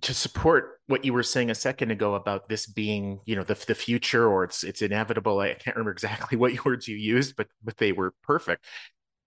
to 0.00 0.14
support 0.14 0.80
what 0.86 1.04
you 1.04 1.12
were 1.12 1.24
saying 1.24 1.50
a 1.50 1.54
second 1.54 1.90
ago 1.90 2.14
about 2.14 2.48
this 2.48 2.66
being, 2.66 3.20
you 3.26 3.36
know, 3.36 3.42
the 3.42 3.54
the 3.66 3.74
future 3.74 4.26
or 4.26 4.44
it's 4.44 4.62
it's 4.64 4.80
inevitable. 4.80 5.40
I 5.40 5.52
can't 5.54 5.76
remember 5.76 5.90
exactly 5.90 6.38
what 6.38 6.64
words 6.64 6.88
you 6.88 6.96
used, 6.96 7.36
but 7.36 7.48
but 7.62 7.76
they 7.76 7.92
were 7.92 8.14
perfect 8.22 8.64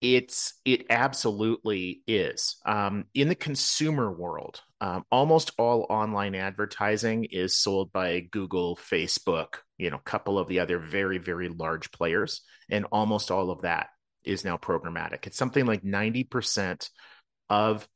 it's 0.01 0.53
it 0.65 0.87
absolutely 0.89 2.01
is. 2.07 2.57
Um, 2.65 3.05
in 3.13 3.29
the 3.29 3.35
consumer 3.35 4.11
world 4.11 4.61
um, 4.81 5.05
almost 5.11 5.51
all 5.59 5.85
online 5.89 6.33
advertising 6.33 7.25
is 7.25 7.55
sold 7.55 7.91
by 7.93 8.21
google 8.31 8.75
facebook 8.75 9.57
you 9.77 9.91
know 9.91 9.97
a 9.97 10.09
couple 10.09 10.39
of 10.39 10.47
the 10.47 10.59
other 10.59 10.79
very 10.79 11.19
very 11.19 11.49
large 11.49 11.91
players 11.91 12.41
and 12.69 12.85
almost 12.91 13.29
all 13.29 13.51
of 13.51 13.61
that 13.61 13.89
is 14.23 14.45
now 14.45 14.57
programmatic. 14.57 15.27
It's 15.27 15.37
something 15.37 15.65
like 15.65 15.83
90% 15.83 16.89
of 17.49 17.87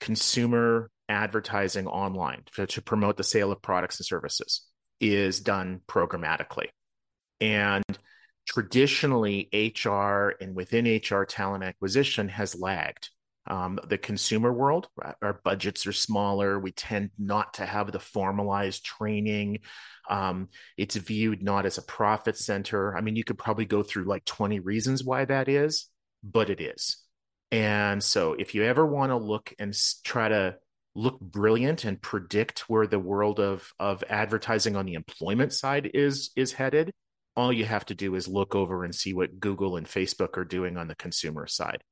consumer 0.00 0.90
advertising 1.08 1.86
online 1.86 2.42
to, 2.54 2.66
to 2.66 2.82
promote 2.82 3.16
the 3.16 3.24
sale 3.24 3.52
of 3.52 3.62
products 3.62 3.98
and 4.00 4.06
services 4.06 4.62
is 5.00 5.40
done 5.40 5.80
programmatically. 5.88 6.66
And 7.40 7.84
traditionally 8.48 9.48
HR 9.52 10.30
and 10.40 10.54
within 10.54 10.86
HR 10.86 11.24
talent 11.24 11.64
acquisition 11.64 12.28
has 12.28 12.58
lagged. 12.58 13.10
Um, 13.46 13.78
the 13.86 13.98
consumer 13.98 14.52
world, 14.52 14.88
our 15.22 15.40
budgets 15.44 15.86
are 15.86 15.92
smaller. 15.92 16.58
We 16.58 16.72
tend 16.72 17.10
not 17.18 17.54
to 17.54 17.66
have 17.66 17.92
the 17.92 18.00
formalized 18.00 18.84
training. 18.84 19.60
Um, 20.08 20.48
it's 20.76 20.96
viewed 20.96 21.42
not 21.42 21.66
as 21.66 21.78
a 21.78 21.82
profit 21.82 22.36
center. 22.36 22.96
I 22.96 23.00
mean, 23.00 23.16
you 23.16 23.24
could 23.24 23.38
probably 23.38 23.64
go 23.64 23.82
through 23.82 24.04
like 24.04 24.24
20 24.24 24.60
reasons 24.60 25.04
why 25.04 25.24
that 25.26 25.48
is, 25.48 25.86
but 26.22 26.50
it 26.50 26.60
is. 26.60 26.98
And 27.50 28.02
so 28.02 28.34
if 28.34 28.54
you 28.54 28.64
ever 28.64 28.84
want 28.84 29.10
to 29.10 29.16
look 29.16 29.54
and 29.58 29.74
try 30.04 30.28
to 30.28 30.56
look 30.94 31.20
brilliant 31.20 31.84
and 31.84 32.00
predict 32.00 32.68
where 32.68 32.86
the 32.86 32.98
world 32.98 33.40
of, 33.40 33.72
of 33.78 34.04
advertising 34.10 34.76
on 34.76 34.84
the 34.84 34.94
employment 34.94 35.52
side 35.54 35.90
is 35.94 36.30
is 36.36 36.52
headed, 36.52 36.92
all 37.38 37.52
you 37.52 37.64
have 37.64 37.84
to 37.86 37.94
do 37.94 38.16
is 38.16 38.26
look 38.26 38.56
over 38.56 38.82
and 38.82 38.92
see 38.92 39.14
what 39.14 39.38
Google 39.38 39.76
and 39.76 39.86
Facebook 39.86 40.36
are 40.36 40.44
doing 40.44 40.76
on 40.76 40.88
the 40.88 40.96
consumer 40.96 41.46
side. 41.46 41.84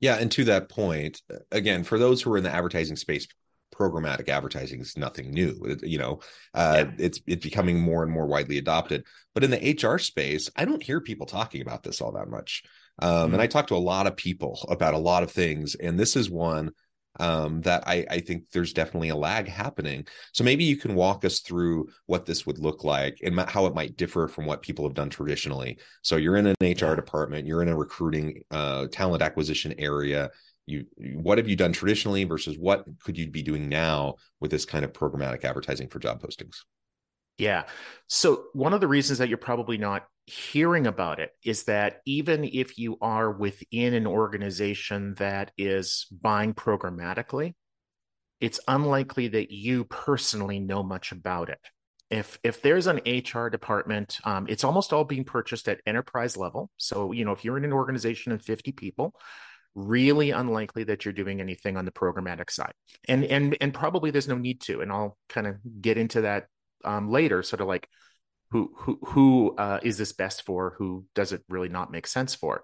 Yeah, 0.00 0.16
and 0.16 0.30
to 0.32 0.44
that 0.44 0.68
point, 0.68 1.22
again, 1.52 1.84
for 1.84 1.96
those 1.96 2.20
who 2.20 2.32
are 2.32 2.36
in 2.36 2.42
the 2.42 2.52
advertising 2.52 2.96
space, 2.96 3.28
programmatic 3.72 4.28
advertising 4.28 4.80
is 4.80 4.96
nothing 4.96 5.30
new. 5.30 5.56
It, 5.64 5.86
you 5.86 5.98
know, 5.98 6.20
uh, 6.54 6.86
yeah. 6.86 6.92
it's 6.98 7.20
it's 7.26 7.44
becoming 7.44 7.80
more 7.80 8.02
and 8.02 8.10
more 8.10 8.26
widely 8.26 8.58
adopted. 8.58 9.04
But 9.32 9.44
in 9.44 9.52
the 9.52 9.78
HR 9.80 9.98
space, 9.98 10.50
I 10.56 10.64
don't 10.64 10.82
hear 10.82 11.00
people 11.00 11.26
talking 11.26 11.62
about 11.62 11.84
this 11.84 12.00
all 12.00 12.12
that 12.12 12.28
much. 12.28 12.64
Um, 12.98 13.10
mm-hmm. 13.10 13.34
And 13.34 13.42
I 13.42 13.46
talk 13.46 13.68
to 13.68 13.76
a 13.76 13.78
lot 13.78 14.08
of 14.08 14.16
people 14.16 14.66
about 14.68 14.94
a 14.94 14.98
lot 14.98 15.22
of 15.22 15.30
things, 15.30 15.76
and 15.76 15.98
this 15.98 16.16
is 16.16 16.28
one 16.28 16.72
um, 17.20 17.60
that 17.62 17.86
I, 17.86 18.06
I 18.10 18.20
think 18.20 18.44
there's 18.52 18.72
definitely 18.72 19.08
a 19.10 19.16
lag 19.16 19.48
happening. 19.48 20.06
So 20.32 20.44
maybe 20.44 20.64
you 20.64 20.76
can 20.76 20.94
walk 20.94 21.24
us 21.24 21.40
through 21.40 21.88
what 22.06 22.26
this 22.26 22.46
would 22.46 22.58
look 22.58 22.84
like 22.84 23.18
and 23.22 23.38
how 23.40 23.66
it 23.66 23.74
might 23.74 23.96
differ 23.96 24.28
from 24.28 24.46
what 24.46 24.62
people 24.62 24.86
have 24.86 24.94
done 24.94 25.10
traditionally. 25.10 25.78
So 26.02 26.16
you're 26.16 26.36
in 26.36 26.46
an 26.46 26.56
HR 26.60 26.94
department, 26.94 27.46
you're 27.46 27.62
in 27.62 27.68
a 27.68 27.76
recruiting 27.76 28.42
uh, 28.50 28.86
talent 28.90 29.22
acquisition 29.22 29.74
area. 29.78 30.30
You 30.66 30.84
what 30.96 31.38
have 31.38 31.48
you 31.48 31.54
done 31.54 31.72
traditionally 31.72 32.24
versus 32.24 32.58
what 32.58 32.84
could 33.04 33.16
you 33.16 33.30
be 33.30 33.42
doing 33.42 33.68
now 33.68 34.16
with 34.40 34.50
this 34.50 34.64
kind 34.64 34.84
of 34.84 34.92
programmatic 34.92 35.44
advertising 35.44 35.88
for 35.88 36.00
job 36.00 36.20
postings? 36.20 36.56
Yeah. 37.38 37.64
So 38.08 38.44
one 38.52 38.72
of 38.72 38.80
the 38.80 38.88
reasons 38.88 39.18
that 39.18 39.28
you're 39.28 39.38
probably 39.38 39.78
not 39.78 40.06
hearing 40.26 40.86
about 40.86 41.20
it 41.20 41.30
is 41.44 41.64
that 41.64 42.00
even 42.04 42.44
if 42.44 42.78
you 42.78 42.98
are 43.00 43.30
within 43.30 43.94
an 43.94 44.06
organization 44.06 45.14
that 45.18 45.52
is 45.56 46.06
buying 46.10 46.54
programmatically, 46.54 47.54
it's 48.40 48.60
unlikely 48.68 49.28
that 49.28 49.50
you 49.50 49.84
personally 49.84 50.58
know 50.58 50.82
much 50.82 51.12
about 51.12 51.48
it. 51.48 51.60
If 52.10 52.38
if 52.42 52.62
there's 52.62 52.86
an 52.86 53.00
HR 53.06 53.48
department, 53.48 54.18
um, 54.24 54.46
it's 54.48 54.64
almost 54.64 54.92
all 54.92 55.04
being 55.04 55.24
purchased 55.24 55.68
at 55.68 55.80
enterprise 55.86 56.36
level. 56.36 56.70
So 56.76 57.12
you 57.12 57.24
know, 57.24 57.32
if 57.32 57.44
you're 57.44 57.58
in 57.58 57.64
an 57.64 57.72
organization 57.72 58.32
of 58.32 58.42
50 58.42 58.72
people, 58.72 59.14
really 59.74 60.30
unlikely 60.30 60.84
that 60.84 61.04
you're 61.04 61.12
doing 61.12 61.40
anything 61.40 61.76
on 61.76 61.84
the 61.84 61.90
programmatic 61.90 62.50
side, 62.50 62.72
and 63.08 63.24
and 63.24 63.56
and 63.60 63.74
probably 63.74 64.10
there's 64.10 64.28
no 64.28 64.38
need 64.38 64.60
to. 64.62 64.80
And 64.80 64.92
I'll 64.92 65.18
kind 65.28 65.46
of 65.46 65.56
get 65.80 65.98
into 65.98 66.22
that 66.22 66.46
um, 66.84 67.10
later, 67.10 67.42
sort 67.42 67.60
of 67.60 67.68
like 67.68 67.88
who 68.50 68.72
who 68.76 68.98
who 69.04 69.56
uh, 69.56 69.80
is 69.82 69.98
this 69.98 70.12
best 70.12 70.42
for? 70.42 70.74
Who 70.78 71.04
does 71.14 71.32
it 71.32 71.42
really 71.48 71.68
not 71.68 71.90
make 71.90 72.06
sense 72.06 72.34
for? 72.34 72.62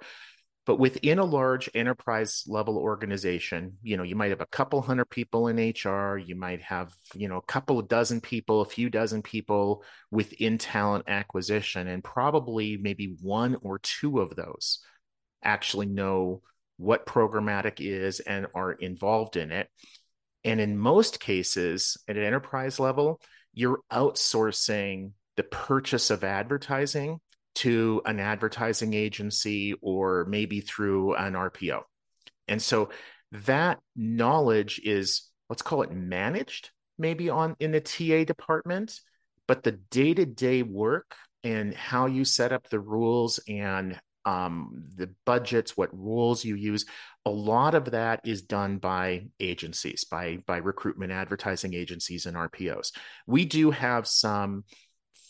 But 0.64 0.78
within 0.78 1.19
a 1.19 1.25
large 1.25 1.69
enterprise 1.75 2.45
level 2.47 2.78
organization, 2.78 3.78
you 3.83 3.97
know, 3.97 4.04
you 4.04 4.14
might 4.14 4.31
have 4.31 4.40
a 4.40 4.47
couple 4.47 4.81
hundred 4.81 5.07
people 5.07 5.49
in 5.49 5.57
HR, 5.57 6.16
you 6.16 6.37
might 6.37 6.62
have, 6.62 6.95
you 7.14 7.28
know, 7.28 7.38
a 7.38 7.42
couple 7.42 7.81
of 7.81 7.88
dozen 7.88 8.21
people, 8.21 8.61
a 8.61 8.66
few 8.66 8.88
dozen 8.88 9.23
people 9.23 9.83
within 10.12 10.59
talent 10.59 11.07
acquisition, 11.09 11.88
and 11.88 12.04
probably 12.04 12.76
maybe 12.76 13.16
one 13.21 13.57
or 13.62 13.81
two 13.81 14.21
of 14.21 14.37
those 14.37 14.78
actually 15.42 15.87
know 15.87 16.42
what 16.76 17.07
programmatic 17.07 17.75
is 17.78 18.21
and 18.21 18.47
are 18.54 18.73
involved 18.73 19.37
in 19.37 19.50
it. 19.50 19.69
And 20.45 20.61
in 20.61 20.78
most 20.78 21.19
cases, 21.19 21.97
at 22.07 22.16
an 22.16 22.23
enterprise 22.25 22.78
level, 22.78 23.21
you're 23.54 23.80
outsourcing 23.92 25.12
the 25.37 25.42
purchase 25.42 26.11
of 26.11 26.25
advertising 26.25 27.18
to 27.54 28.02
an 28.06 28.21
advertising 28.21 28.94
agency 28.94 29.75
or 29.82 30.26
maybe 30.28 30.61
through 30.61 31.14
an 31.14 31.35
RPO. 31.35 31.82
And 32.49 32.61
so 32.61 32.90
that 33.32 33.78
knowledge 33.97 34.80
is 34.85 35.28
let's 35.49 35.62
call 35.62 35.82
it 35.82 35.92
managed 35.92 36.71
maybe 36.99 37.28
on 37.28 37.56
in 37.61 37.73
the 37.73 37.80
TA 37.80 38.25
department, 38.25 38.99
but 39.47 39.62
the 39.62 39.73
day-to-day 39.73 40.62
work 40.62 41.14
and 41.44 41.75
how 41.75 42.06
you 42.06 42.25
set 42.25 42.52
up 42.52 42.68
the 42.68 42.80
rules 42.80 43.40
and 43.49 43.99
um, 44.25 44.85
the 44.97 45.11
budgets, 45.26 45.76
what 45.76 45.97
rules 45.97 46.45
you 46.45 46.55
use. 46.55 46.85
A 47.26 47.31
lot 47.31 47.75
of 47.75 47.93
that 47.93 48.21
is 48.25 48.43
done 48.43 48.79
by 48.79 49.26
agencies, 49.41 50.05
by 50.05 50.38
by 50.47 50.59
recruitment 50.59 51.12
advertising 51.12 51.75
agencies 51.75 52.26
and 52.26 52.37
RPOs. 52.37 52.93
We 53.26 53.45
do 53.45 53.71
have 53.71 54.07
some 54.07 54.64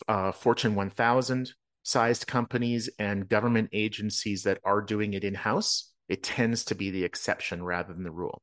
uh, 0.09 0.33
Fortune 0.33 0.75
1000 0.75 1.53
sized 1.85 2.27
companies 2.27 2.89
and 2.99 3.29
government 3.29 3.71
agencies 3.73 4.45
that 4.45 4.61
are 4.65 4.81
doing 4.81 5.15
it 5.15 5.25
in 5.25 5.35
house. 5.35 5.91
It 6.09 6.23
tends 6.23 6.65
to 6.67 6.75
be 6.75 6.91
the 6.91 7.05
exception 7.05 7.63
rather 7.63 7.93
than 7.93 8.05
the 8.05 8.11
rule. 8.11 8.43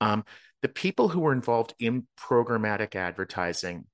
Um, 0.00 0.24
the 0.62 0.68
people 0.68 1.08
who 1.08 1.24
are 1.26 1.32
involved 1.32 1.74
in 1.78 2.06
programmatic 2.18 2.94
advertising 2.94 3.84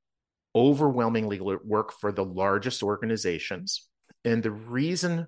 overwhelmingly 0.54 1.40
work 1.40 1.92
for 1.92 2.12
the 2.12 2.24
largest 2.24 2.82
organizations. 2.82 3.88
And 4.24 4.42
the 4.42 4.50
reason 4.50 5.26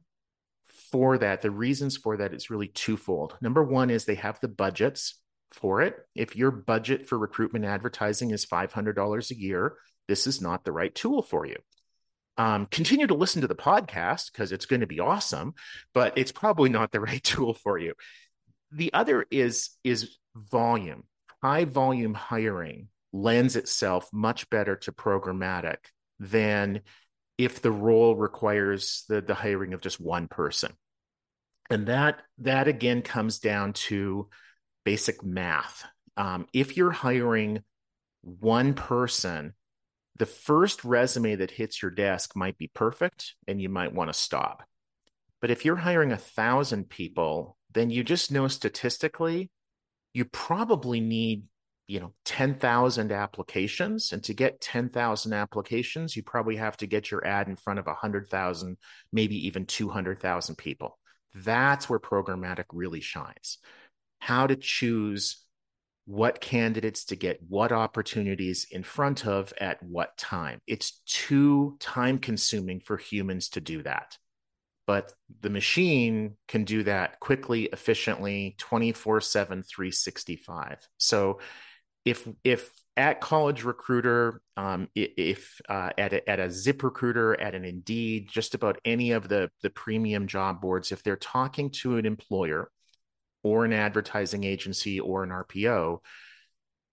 for 0.95 1.19
that, 1.19 1.43
the 1.43 1.51
reasons 1.51 1.97
for 1.97 2.19
that 2.19 2.33
is 2.33 2.51
really 2.51 2.69
twofold. 2.69 3.37
Number 3.41 3.65
one 3.65 3.91
is 3.91 4.05
they 4.05 4.15
have 4.15 4.39
the 4.39 4.47
budgets 4.47 5.21
for 5.51 5.83
it. 5.83 5.97
If 6.15 6.37
your 6.37 6.53
budget 6.53 7.09
for 7.09 7.19
recruitment 7.19 7.65
advertising 7.65 8.31
is 8.31 8.47
$500 8.47 9.31
a 9.33 9.37
year, 9.37 9.75
this 10.07 10.29
is 10.29 10.41
not 10.41 10.63
the 10.63 10.71
right 10.71 10.95
tool 10.95 11.21
for 11.21 11.47
you. 11.47 11.57
Um, 12.39 12.67
continue 12.67 13.09
to 13.09 13.15
listen 13.15 13.43
to 13.43 13.49
the 13.49 13.57
podcast 13.57 14.31
because 14.31 14.53
it's 14.53 14.67
going 14.67 14.83
to 14.83 14.87
be 14.87 15.01
awesome, 15.01 15.55
but 15.95 16.17
it's 16.17 16.31
probably 16.31 16.71
not 16.71 16.93
the 16.93 17.01
right 17.09 17.25
tool 17.25 17.55
for 17.55 17.77
you. 17.77 17.95
The 18.71 18.93
other 18.95 19.27
is 19.33 19.71
is 19.83 20.17
volume. 20.37 21.03
High 21.43 21.65
volume 21.65 22.15
hiring 22.15 22.87
lends 23.13 23.57
itself 23.57 24.09
much 24.13 24.49
better 24.49 24.77
to 24.77 24.93
programmatic 24.93 25.79
than 26.21 26.83
if 27.37 27.61
the 27.61 27.73
role 27.73 28.15
requires 28.15 29.05
the, 29.09 29.21
the 29.21 29.35
hiring 29.35 29.75
of 29.75 29.81
just 29.81 30.01
one 30.01 30.29
person. 30.29 30.73
And 31.71 31.87
that 31.87 32.23
that 32.39 32.69
again 32.69 33.03
comes 33.03 33.39
down 33.39 33.73
to 33.73 34.29
basic 34.85 35.25
math. 35.25 35.85
Um, 36.17 36.47
if 36.53 36.77
you're 36.77 36.91
hiring 36.91 37.63
one 38.23 38.75
person, 38.75 39.55
the 40.17 40.27
first 40.27 40.85
resume 40.85 41.37
that 41.37 41.51
hits 41.51 41.83
your 41.83 41.91
desk 41.91 42.37
might 42.37 42.59
be 42.59 42.71
perfect 42.73 43.35
and 43.49 43.61
you 43.61 43.69
might 43.69 43.95
want 43.95 44.13
to 44.13 44.19
stop. 44.19 44.63
But 45.41 45.51
if 45.51 45.65
you're 45.65 45.77
hiring 45.77 46.13
a 46.13 46.17
thousand 46.17 46.89
people, 46.89 47.57
then 47.73 47.91
you 47.91 48.05
just 48.05 48.31
know 48.31 48.49
statistically 48.49 49.51
you 50.15 50.25
probably 50.25 51.01
need 51.01 51.45
you 51.87 52.01
know 52.01 52.15
10,000 52.25 53.13
applications 53.13 54.13
and 54.13 54.25
to 54.25 54.33
get 54.33 54.61
10,000 54.61 55.33
applications 55.35 56.17
you 56.17 56.23
probably 56.23 56.57
have 56.57 56.77
to 56.79 56.87
get 56.87 57.11
your 57.11 57.27
ad 57.27 57.49
in 57.49 57.57
front 57.57 57.79
of 57.79 57.85
100,000 57.85 58.79
maybe 59.13 59.47
even 59.47 59.67
200,000 59.67 60.57
people 60.57 60.99
that's 61.35 61.89
where 61.89 61.99
programmatic 61.99 62.65
really 62.73 63.01
shines. 63.01 63.59
How 64.19 64.47
to 64.47 64.57
choose 64.57 65.45
what 66.07 66.41
candidates 66.41 67.07
to 67.07 67.17
get 67.17 67.41
what 67.49 67.73
opportunities 67.73 68.67
in 68.71 68.83
front 68.83 69.27
of 69.27 69.53
at 69.59 69.83
what 69.83 70.17
time. 70.19 70.61
It's 70.67 71.01
too 71.07 71.77
time 71.81 72.19
consuming 72.19 72.81
for 72.81 72.97
humans 72.97 73.49
to 73.51 73.61
do 73.61 73.83
that. 73.83 74.19
But 74.87 75.13
the 75.41 75.49
machine 75.49 76.37
can 76.47 76.65
do 76.65 76.83
that 76.83 77.19
quickly 77.21 77.65
efficiently 77.65 78.55
24 78.59 79.23
7 79.23 79.63
365 79.63 80.87
so 80.99 81.41
if 82.05 82.29
if 82.45 82.71
at 82.97 83.21
college 83.21 83.65
recruiter 83.65 84.41
um, 84.57 84.89
if 84.95 85.61
uh, 85.69 85.91
at, 85.99 86.13
a, 86.13 86.31
at 86.31 86.39
a 86.39 86.51
zip 86.51 86.83
recruiter 86.83 87.39
at 87.41 87.55
an 87.55 87.65
indeed 87.65 88.29
just 88.31 88.55
about 88.55 88.81
any 88.85 89.11
of 89.11 89.29
the 89.29 89.51
the 89.63 89.71
premium 89.71 90.27
job 90.27 90.61
boards 90.61 90.93
if 90.93 91.03
they're 91.03 91.17
talking 91.17 91.71
to 91.71 91.97
an 91.97 92.07
employer 92.07 92.71
or 93.43 93.65
an 93.65 93.73
advertising 93.73 94.45
agency 94.45 95.01
or 95.01 95.25
an 95.25 95.31
rpo 95.31 95.99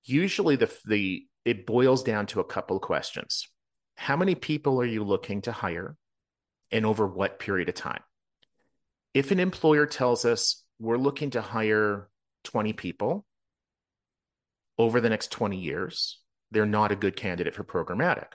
usually 0.04 0.56
the 0.56 0.76
the 0.86 1.24
it 1.46 1.66
boils 1.66 2.04
down 2.04 2.26
to 2.26 2.40
a 2.40 2.46
couple 2.46 2.80
questions 2.80 3.48
how 3.96 4.16
many 4.16 4.34
people 4.34 4.82
are 4.82 4.86
you 4.86 5.04
looking 5.04 5.42
to 5.42 5.52
hire 5.52 5.96
and 6.72 6.86
over 6.86 7.06
what 7.06 7.40
period 7.40 7.70
of 7.70 7.76
time. 7.76 8.02
If 9.14 9.32
an 9.32 9.40
employer 9.40 9.86
tells 9.86 10.26
us 10.26 10.64
we're 10.80 10.98
looking 10.98 11.32
to 11.32 11.42
hire 11.42 12.10
20 12.46 12.74
people 12.74 13.26
over 14.82 15.02
the 15.02 15.10
next 15.10 15.32
20 15.32 15.58
years, 15.58 16.20
they're 16.52 16.66
not 16.66 16.92
a 16.92 16.96
good 16.96 17.16
candidate 17.16 17.56
for 17.56 17.64
programmatic. 17.64 18.28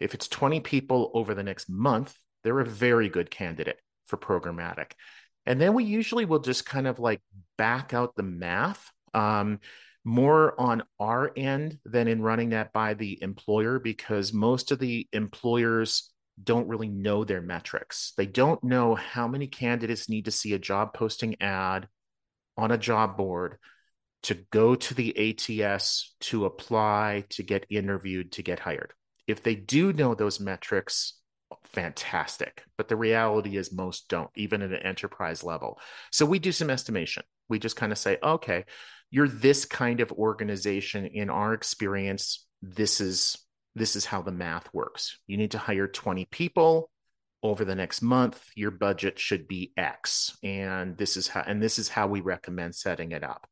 If 0.00 0.14
it's 0.14 0.28
20 0.28 0.60
people 0.60 1.10
over 1.14 1.34
the 1.34 1.42
next 1.42 1.68
month, 1.68 2.16
they're 2.42 2.60
a 2.60 2.66
very 2.66 3.08
good 3.08 3.30
candidate 3.30 3.78
for 4.06 4.16
programmatic. 4.16 4.92
And 5.46 5.60
then 5.60 5.74
we 5.74 5.84
usually 5.84 6.24
will 6.24 6.38
just 6.40 6.66
kind 6.66 6.86
of 6.86 6.98
like 6.98 7.20
back 7.58 7.94
out 7.94 8.14
the 8.16 8.22
math 8.22 8.90
um, 9.14 9.60
more 10.04 10.58
on 10.60 10.82
our 10.98 11.32
end 11.36 11.78
than 11.84 12.08
in 12.08 12.22
running 12.22 12.50
that 12.50 12.72
by 12.72 12.94
the 12.94 13.22
employer 13.22 13.78
because 13.78 14.32
most 14.32 14.72
of 14.72 14.78
the 14.78 15.06
employers 15.12 16.10
don't 16.42 16.68
really 16.68 16.88
know 16.88 17.24
their 17.24 17.42
metrics. 17.42 18.12
They 18.16 18.26
don't 18.26 18.62
know 18.64 18.94
how 18.94 19.28
many 19.28 19.46
candidates 19.46 20.08
need 20.08 20.24
to 20.24 20.30
see 20.30 20.54
a 20.54 20.58
job 20.58 20.94
posting 20.94 21.40
ad 21.40 21.88
on 22.56 22.72
a 22.72 22.78
job 22.78 23.16
board 23.16 23.58
to 24.24 24.34
go 24.50 24.74
to 24.74 24.94
the 24.94 25.36
ATS 25.62 26.14
to 26.20 26.44
apply, 26.44 27.24
to 27.30 27.42
get 27.42 27.66
interviewed, 27.70 28.32
to 28.32 28.42
get 28.42 28.60
hired. 28.60 28.92
If 29.26 29.42
they 29.42 29.54
do 29.54 29.92
know 29.92 30.14
those 30.14 30.40
metrics, 30.40 31.14
fantastic. 31.72 32.64
But 32.76 32.88
the 32.88 32.96
reality 32.96 33.56
is, 33.56 33.72
most 33.72 34.08
don't, 34.08 34.30
even 34.36 34.62
at 34.62 34.72
an 34.72 34.82
enterprise 34.82 35.42
level. 35.42 35.78
So 36.10 36.26
we 36.26 36.38
do 36.38 36.52
some 36.52 36.70
estimation. 36.70 37.22
We 37.48 37.58
just 37.58 37.76
kind 37.76 37.92
of 37.92 37.98
say, 37.98 38.18
okay, 38.22 38.64
you're 39.10 39.28
this 39.28 39.64
kind 39.64 40.00
of 40.00 40.12
organization. 40.12 41.06
In 41.06 41.30
our 41.30 41.52
experience, 41.54 42.46
this 42.62 43.00
is 43.00 43.36
this 43.74 43.96
is 43.96 44.04
how 44.04 44.22
the 44.22 44.32
math 44.32 44.72
works. 44.72 45.18
You 45.26 45.36
need 45.36 45.52
to 45.52 45.58
hire 45.58 45.88
20 45.88 46.26
people 46.26 46.90
over 47.42 47.64
the 47.64 47.74
next 47.74 48.02
month. 48.02 48.42
Your 48.54 48.70
budget 48.70 49.18
should 49.18 49.48
be 49.48 49.72
X. 49.76 50.36
And 50.42 50.96
this 50.96 51.16
is 51.16 51.28
how 51.28 51.42
and 51.42 51.62
this 51.62 51.78
is 51.78 51.88
how 51.88 52.06
we 52.06 52.20
recommend 52.20 52.74
setting 52.74 53.12
it 53.12 53.24
up. 53.24 53.48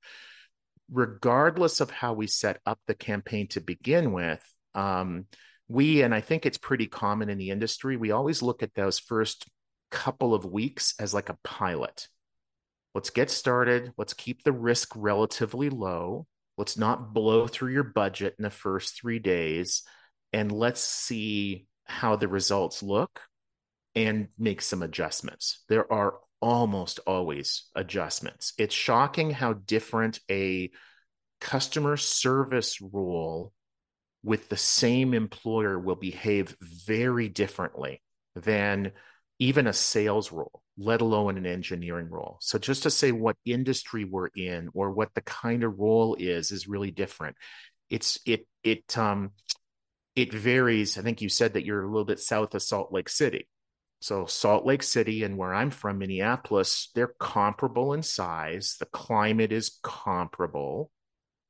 Regardless 0.92 1.80
of 1.80 1.90
how 1.90 2.14
we 2.14 2.26
set 2.26 2.60
up 2.66 2.80
the 2.86 2.94
campaign 2.94 3.48
to 3.48 3.60
begin 3.60 4.12
with, 4.12 4.42
um, 4.74 5.26
we 5.68 6.02
and 6.02 6.14
I 6.14 6.20
think 6.20 6.46
it's 6.46 6.58
pretty 6.58 6.86
common 6.86 7.28
in 7.28 7.38
the 7.38 7.50
industry, 7.50 7.96
we 7.96 8.10
always 8.10 8.42
look 8.42 8.62
at 8.62 8.74
those 8.74 8.98
first 8.98 9.46
couple 9.90 10.34
of 10.34 10.44
weeks 10.44 10.94
as 10.98 11.14
like 11.14 11.28
a 11.28 11.38
pilot. 11.44 12.08
Let's 12.94 13.10
get 13.10 13.30
started. 13.30 13.92
Let's 13.96 14.14
keep 14.14 14.42
the 14.42 14.52
risk 14.52 14.92
relatively 14.96 15.70
low. 15.70 16.26
Let's 16.58 16.76
not 16.76 17.14
blow 17.14 17.46
through 17.46 17.72
your 17.72 17.84
budget 17.84 18.34
in 18.38 18.42
the 18.42 18.50
first 18.50 19.00
three 19.00 19.18
days 19.18 19.82
and 20.32 20.50
let's 20.52 20.80
see 20.80 21.66
how 21.84 22.16
the 22.16 22.28
results 22.28 22.82
look 22.82 23.20
and 23.94 24.28
make 24.38 24.62
some 24.62 24.82
adjustments. 24.82 25.64
There 25.68 25.90
are 25.92 26.14
almost 26.40 27.00
always 27.06 27.64
adjustments. 27.74 28.52
It's 28.58 28.74
shocking 28.74 29.30
how 29.30 29.54
different 29.54 30.20
a 30.30 30.70
customer 31.40 31.96
service 31.96 32.80
role 32.80 33.52
with 34.22 34.48
the 34.48 34.56
same 34.56 35.14
employer 35.14 35.78
will 35.78 35.96
behave 35.96 36.56
very 36.60 37.28
differently 37.28 38.02
than 38.34 38.92
even 39.38 39.66
a 39.66 39.72
sales 39.72 40.30
role, 40.30 40.62
let 40.76 41.00
alone 41.00 41.38
an 41.38 41.46
engineering 41.46 42.08
role. 42.10 42.36
So 42.40 42.58
just 42.58 42.82
to 42.82 42.90
say 42.90 43.12
what 43.12 43.36
industry 43.46 44.04
we're 44.04 44.28
in 44.36 44.68
or 44.74 44.90
what 44.90 45.14
the 45.14 45.22
kind 45.22 45.64
of 45.64 45.78
role 45.78 46.14
is 46.18 46.52
is 46.52 46.68
really 46.68 46.90
different. 46.90 47.36
It's 47.88 48.18
it 48.26 48.46
it 48.62 48.96
um 48.98 49.30
it 50.14 50.32
varies. 50.32 50.98
I 50.98 51.02
think 51.02 51.22
you 51.22 51.28
said 51.30 51.54
that 51.54 51.64
you're 51.64 51.82
a 51.82 51.88
little 51.88 52.04
bit 52.04 52.20
south 52.20 52.54
of 52.54 52.62
Salt 52.62 52.92
Lake 52.92 53.08
City. 53.08 53.48
So, 54.00 54.24
Salt 54.24 54.64
Lake 54.64 54.82
City 54.82 55.24
and 55.24 55.36
where 55.36 55.52
I'm 55.52 55.70
from, 55.70 55.98
Minneapolis, 55.98 56.88
they're 56.94 57.14
comparable 57.18 57.92
in 57.92 58.02
size. 58.02 58.76
The 58.80 58.86
climate 58.86 59.52
is 59.52 59.78
comparable. 59.82 60.90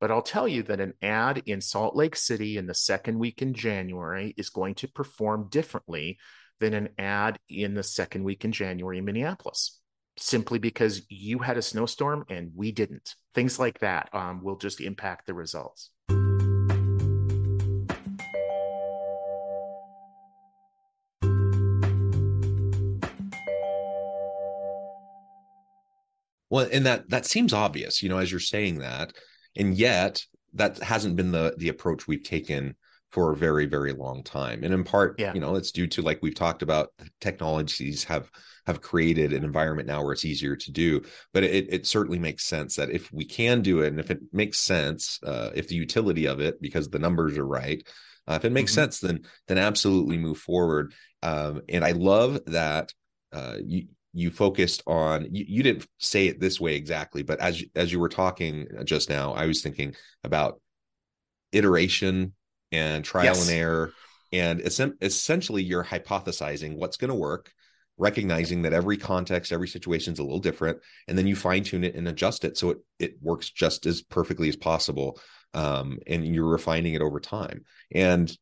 But 0.00 0.10
I'll 0.10 0.22
tell 0.22 0.48
you 0.48 0.62
that 0.64 0.80
an 0.80 0.94
ad 1.02 1.42
in 1.46 1.60
Salt 1.60 1.94
Lake 1.94 2.16
City 2.16 2.56
in 2.56 2.66
the 2.66 2.74
second 2.74 3.18
week 3.18 3.42
in 3.42 3.54
January 3.54 4.34
is 4.36 4.50
going 4.50 4.74
to 4.76 4.88
perform 4.88 5.48
differently 5.50 6.18
than 6.58 6.74
an 6.74 6.88
ad 6.98 7.38
in 7.48 7.74
the 7.74 7.82
second 7.82 8.24
week 8.24 8.44
in 8.44 8.50
January 8.50 8.98
in 8.98 9.04
Minneapolis, 9.04 9.78
simply 10.16 10.58
because 10.58 11.02
you 11.08 11.38
had 11.38 11.56
a 11.56 11.62
snowstorm 11.62 12.24
and 12.28 12.50
we 12.56 12.72
didn't. 12.72 13.14
Things 13.34 13.58
like 13.58 13.78
that 13.80 14.08
um, 14.12 14.42
will 14.42 14.56
just 14.56 14.80
impact 14.80 15.26
the 15.26 15.34
results. 15.34 15.90
Well, 26.50 26.68
and 26.70 26.84
that 26.86 27.08
that 27.10 27.26
seems 27.26 27.52
obvious, 27.52 28.02
you 28.02 28.08
know, 28.08 28.18
as 28.18 28.30
you're 28.30 28.40
saying 28.40 28.78
that, 28.78 29.12
and 29.56 29.76
yet 29.76 30.24
that 30.54 30.78
hasn't 30.78 31.16
been 31.16 31.32
the 31.32 31.54
the 31.58 31.68
approach 31.68 32.06
we've 32.06 32.22
taken 32.22 32.74
for 33.10 33.32
a 33.32 33.36
very 33.36 33.66
very 33.66 33.92
long 33.92 34.22
time 34.22 34.62
and 34.62 34.72
in 34.72 34.84
part 34.84 35.18
yeah. 35.18 35.34
you 35.34 35.40
know 35.40 35.56
it's 35.56 35.72
due 35.72 35.86
to 35.86 36.02
like 36.02 36.20
we've 36.22 36.34
talked 36.34 36.62
about 36.62 36.92
technologies 37.20 38.04
have 38.04 38.30
have 38.66 38.80
created 38.80 39.32
an 39.32 39.42
environment 39.42 39.88
now 39.88 40.02
where 40.02 40.12
it's 40.12 40.24
easier 40.24 40.54
to 40.54 40.70
do 40.70 41.02
but 41.32 41.42
it, 41.42 41.66
it 41.72 41.86
certainly 41.86 42.18
makes 42.18 42.44
sense 42.44 42.76
that 42.76 42.90
if 42.90 43.12
we 43.12 43.24
can 43.24 43.62
do 43.62 43.80
it 43.80 43.88
and 43.88 43.98
if 43.98 44.10
it 44.10 44.20
makes 44.32 44.58
sense 44.58 45.18
uh, 45.24 45.50
if 45.54 45.66
the 45.68 45.74
utility 45.74 46.26
of 46.26 46.40
it 46.40 46.60
because 46.60 46.88
the 46.88 46.98
numbers 46.98 47.36
are 47.36 47.46
right 47.46 47.86
uh, 48.28 48.34
if 48.34 48.44
it 48.44 48.52
makes 48.52 48.70
mm-hmm. 48.72 48.82
sense 48.82 49.00
then 49.00 49.20
then 49.48 49.58
absolutely 49.58 50.16
move 50.16 50.38
forward 50.38 50.92
um, 51.22 51.62
and 51.68 51.84
i 51.84 51.90
love 51.90 52.38
that 52.46 52.92
uh, 53.32 53.56
you 53.64 53.86
you 54.12 54.30
focused 54.30 54.82
on 54.86 55.26
you, 55.30 55.44
you 55.46 55.62
didn't 55.62 55.86
say 55.98 56.26
it 56.26 56.40
this 56.40 56.60
way 56.60 56.74
exactly 56.74 57.22
but 57.22 57.38
as 57.40 57.62
as 57.74 57.92
you 57.92 58.00
were 58.00 58.08
talking 58.08 58.66
just 58.84 59.08
now 59.08 59.32
i 59.32 59.46
was 59.46 59.62
thinking 59.62 59.94
about 60.24 60.60
iteration 61.52 62.32
and 62.72 63.04
trial 63.04 63.26
yes. 63.26 63.48
and 63.48 63.58
error 63.58 63.92
and 64.32 64.60
it's 64.60 64.80
essentially 65.00 65.62
you're 65.62 65.84
hypothesizing 65.84 66.76
what's 66.76 66.96
going 66.96 67.08
to 67.08 67.14
work 67.14 67.52
recognizing 67.98 68.62
that 68.62 68.72
every 68.72 68.96
context 68.96 69.52
every 69.52 69.68
situation 69.68 70.12
is 70.12 70.18
a 70.18 70.22
little 70.22 70.38
different 70.38 70.78
and 71.06 71.16
then 71.16 71.26
you 71.26 71.36
fine 71.36 71.62
tune 71.62 71.84
it 71.84 71.94
and 71.94 72.08
adjust 72.08 72.44
it 72.44 72.56
so 72.56 72.70
it, 72.70 72.78
it 72.98 73.14
works 73.20 73.50
just 73.50 73.86
as 73.86 74.02
perfectly 74.02 74.48
as 74.48 74.56
possible 74.56 75.20
um, 75.52 75.98
and 76.06 76.24
you're 76.24 76.46
refining 76.46 76.94
it 76.94 77.02
over 77.02 77.20
time 77.20 77.64
and 77.92 78.36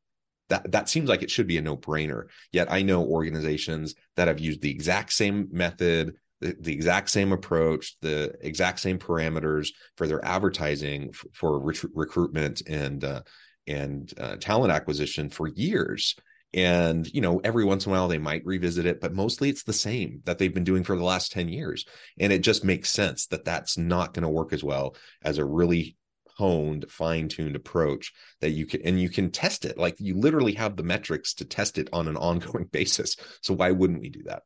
that 0.48 0.70
that 0.72 0.88
seems 0.88 1.08
like 1.08 1.22
it 1.22 1.30
should 1.30 1.46
be 1.46 1.58
a 1.58 1.62
no-brainer. 1.62 2.24
Yet 2.52 2.70
i 2.70 2.82
know 2.82 3.04
organizations 3.04 3.94
that 4.16 4.28
have 4.28 4.40
used 4.40 4.62
the 4.62 4.70
exact 4.70 5.12
same 5.12 5.48
method 5.52 6.14
the, 6.40 6.56
the 6.60 6.72
exact 6.72 7.10
same 7.10 7.32
approach 7.32 7.96
the 8.00 8.34
exact 8.40 8.80
same 8.80 8.98
parameters 8.98 9.68
for 9.96 10.06
their 10.06 10.24
advertising 10.24 11.10
f- 11.12 11.24
for 11.32 11.60
recruitment 11.60 12.62
and 12.66 13.04
uh, 13.04 13.22
and 13.66 14.12
uh, 14.18 14.36
talent 14.36 14.72
acquisition 14.72 15.28
for 15.28 15.48
years. 15.48 16.16
And 16.54 17.12
you 17.12 17.20
know 17.20 17.40
every 17.44 17.64
once 17.64 17.84
in 17.84 17.92
a 17.92 17.94
while 17.94 18.08
they 18.08 18.18
might 18.18 18.46
revisit 18.46 18.86
it 18.86 19.00
but 19.02 19.12
mostly 19.12 19.50
it's 19.50 19.64
the 19.64 19.72
same 19.72 20.22
that 20.24 20.38
they've 20.38 20.54
been 20.54 20.64
doing 20.64 20.82
for 20.82 20.96
the 20.96 21.04
last 21.04 21.32
10 21.32 21.48
years. 21.48 21.84
And 22.18 22.32
it 22.32 22.38
just 22.38 22.64
makes 22.64 22.90
sense 22.90 23.26
that 23.26 23.44
that's 23.44 23.76
not 23.76 24.14
going 24.14 24.22
to 24.22 24.28
work 24.28 24.52
as 24.52 24.64
well 24.64 24.96
as 25.22 25.38
a 25.38 25.44
really 25.44 25.96
honed 26.38 26.90
fine-tuned 26.90 27.56
approach 27.56 28.12
that 28.40 28.50
you 28.50 28.66
can 28.66 28.82
and 28.82 29.00
you 29.00 29.10
can 29.10 29.30
test 29.30 29.64
it. 29.64 29.76
Like 29.76 29.96
you 29.98 30.14
literally 30.14 30.54
have 30.54 30.76
the 30.76 30.82
metrics 30.82 31.34
to 31.34 31.44
test 31.44 31.78
it 31.78 31.88
on 31.92 32.08
an 32.08 32.16
ongoing 32.28 32.68
basis. 32.70 33.16
So 33.42 33.54
why 33.54 33.72
wouldn't 33.72 34.00
we 34.00 34.08
do 34.08 34.22
that? 34.24 34.42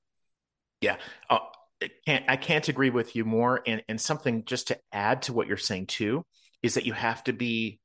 Yeah. 0.81 0.96
Uh, 1.28 1.38
I 1.83 1.90
can't 2.07 2.24
I 2.28 2.37
can't 2.37 2.68
agree 2.68 2.90
with 2.90 3.14
you 3.14 3.24
more. 3.24 3.62
And 3.66 3.83
and 3.88 4.00
something 4.00 4.44
just 4.44 4.68
to 4.68 4.78
add 4.92 5.22
to 5.22 5.33
what 5.33 5.46
you're 5.46 5.57
saying 5.57 5.87
too 5.87 6.24
is 6.62 6.74
that 6.74 6.87
you 6.87 6.92
have 6.92 7.24
to 7.24 7.33
be 7.33 7.78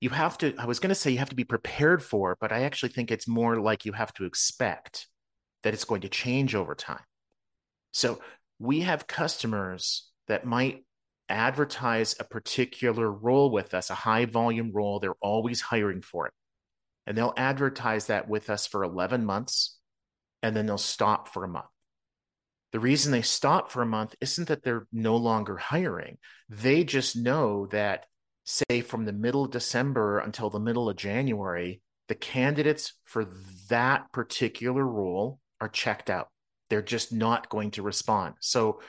you 0.00 0.10
have 0.10 0.36
to 0.38 0.52
i 0.58 0.66
was 0.66 0.80
going 0.80 0.88
to 0.88 0.96
say 0.96 1.12
you 1.12 1.18
have 1.18 1.28
to 1.28 1.36
be 1.36 1.44
prepared 1.44 2.02
for 2.02 2.36
but 2.40 2.50
i 2.50 2.62
actually 2.62 2.88
think 2.88 3.12
it's 3.12 3.28
more 3.28 3.60
like 3.60 3.84
you 3.84 3.92
have 3.92 4.12
to 4.12 4.24
expect 4.24 5.06
that 5.62 5.74
it's 5.74 5.84
going 5.84 6.02
to 6.02 6.08
change 6.08 6.54
over 6.54 6.74
time. 6.74 7.02
So 7.92 8.20
we 8.58 8.80
have 8.80 9.06
customers 9.06 10.08
that 10.28 10.44
might 10.44 10.84
advertise 11.32 12.14
a 12.20 12.24
particular 12.24 13.10
role 13.10 13.50
with 13.50 13.74
us 13.74 13.90
a 13.90 13.94
high 13.94 14.24
volume 14.24 14.70
role 14.72 15.00
they're 15.00 15.14
always 15.20 15.60
hiring 15.60 16.02
for 16.02 16.26
it 16.26 16.32
and 17.06 17.16
they'll 17.16 17.34
advertise 17.36 18.06
that 18.06 18.28
with 18.28 18.50
us 18.50 18.66
for 18.66 18.84
11 18.84 19.24
months 19.24 19.78
and 20.42 20.54
then 20.54 20.66
they'll 20.66 20.78
stop 20.78 21.28
for 21.28 21.44
a 21.44 21.48
month 21.48 21.66
the 22.72 22.80
reason 22.80 23.12
they 23.12 23.22
stop 23.22 23.70
for 23.70 23.82
a 23.82 23.86
month 23.86 24.14
isn't 24.20 24.48
that 24.48 24.62
they're 24.62 24.86
no 24.92 25.16
longer 25.16 25.56
hiring 25.56 26.18
they 26.48 26.84
just 26.84 27.16
know 27.16 27.66
that 27.66 28.06
say 28.44 28.80
from 28.80 29.04
the 29.04 29.12
middle 29.12 29.44
of 29.44 29.50
December 29.50 30.18
until 30.18 30.50
the 30.50 30.60
middle 30.60 30.88
of 30.88 30.96
January, 30.96 31.80
the 32.08 32.14
candidates 32.14 32.94
for 33.04 33.26
that 33.68 34.10
particular 34.12 34.84
role 34.84 35.38
are 35.60 35.68
checked 35.68 36.10
out. 36.10 36.28
They're 36.68 36.82
just 36.82 37.12
not 37.12 37.48
going 37.48 37.72
to 37.72 37.82
respond. 37.82 38.34
So 38.40 38.80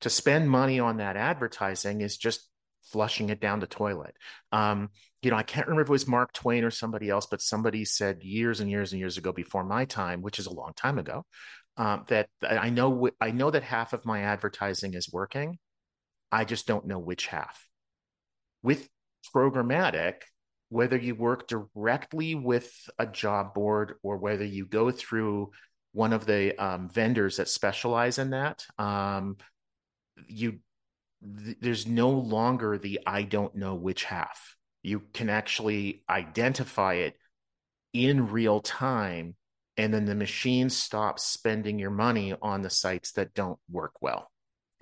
to 0.00 0.10
spend 0.10 0.50
money 0.50 0.80
on 0.80 0.98
that 0.98 1.16
advertising 1.16 2.00
is 2.00 2.16
just 2.16 2.48
flushing 2.92 3.30
it 3.30 3.40
down 3.40 3.60
the 3.60 3.66
toilet. 3.66 4.14
Um, 4.52 4.90
you 5.22 5.30
know, 5.30 5.36
I 5.36 5.42
can't 5.42 5.66
remember 5.66 5.82
if 5.82 5.88
it 5.88 5.92
was 5.92 6.06
Mark 6.06 6.32
Twain 6.32 6.64
or 6.64 6.70
somebody 6.70 7.08
else, 7.08 7.26
but 7.26 7.40
somebody 7.40 7.84
said 7.84 8.22
years 8.22 8.60
and 8.60 8.70
years 8.70 8.92
and 8.92 9.00
years 9.00 9.16
ago 9.16 9.32
before 9.32 9.64
my 9.64 9.86
time, 9.86 10.20
which 10.20 10.38
is 10.38 10.46
a 10.46 10.52
long 10.52 10.72
time 10.76 10.98
ago, 10.98 11.24
um, 11.76 12.04
that 12.08 12.28
I 12.42 12.70
know 12.70 13.08
I 13.20 13.30
know 13.30 13.50
that 13.50 13.62
half 13.62 13.92
of 13.92 14.04
my 14.04 14.20
advertising 14.20 14.94
is 14.94 15.10
working. 15.10 15.58
I 16.30 16.44
just 16.44 16.66
don't 16.66 16.86
know 16.86 16.98
which 16.98 17.26
half 17.26 17.66
with 18.62 18.88
programmatic, 19.34 20.14
whether 20.70 20.96
you 20.96 21.14
work 21.14 21.46
directly 21.46 22.34
with 22.34 22.72
a 22.98 23.06
job 23.06 23.54
board 23.54 23.94
or 24.02 24.16
whether 24.16 24.44
you 24.44 24.66
go 24.66 24.90
through 24.90 25.50
one 25.92 26.12
of 26.12 26.26
the 26.26 26.56
um, 26.58 26.88
vendors 26.88 27.36
that 27.36 27.48
specialize 27.48 28.18
in 28.18 28.30
that, 28.30 28.66
um, 28.78 29.36
you 30.28 30.60
th- 31.44 31.56
there's 31.60 31.86
no 31.86 32.10
longer 32.10 32.78
the 32.78 33.00
I 33.06 33.22
don't 33.22 33.54
know 33.54 33.74
which 33.74 34.04
half. 34.04 34.56
You 34.82 35.02
can 35.12 35.30
actually 35.30 36.02
identify 36.08 36.94
it 36.94 37.14
in 37.92 38.28
real 38.30 38.60
time, 38.60 39.36
and 39.76 39.94
then 39.94 40.04
the 40.04 40.14
machine 40.14 40.68
stops 40.68 41.24
spending 41.24 41.78
your 41.78 41.90
money 41.90 42.34
on 42.40 42.62
the 42.62 42.70
sites 42.70 43.12
that 43.12 43.34
don't 43.34 43.58
work 43.70 44.02
well, 44.02 44.30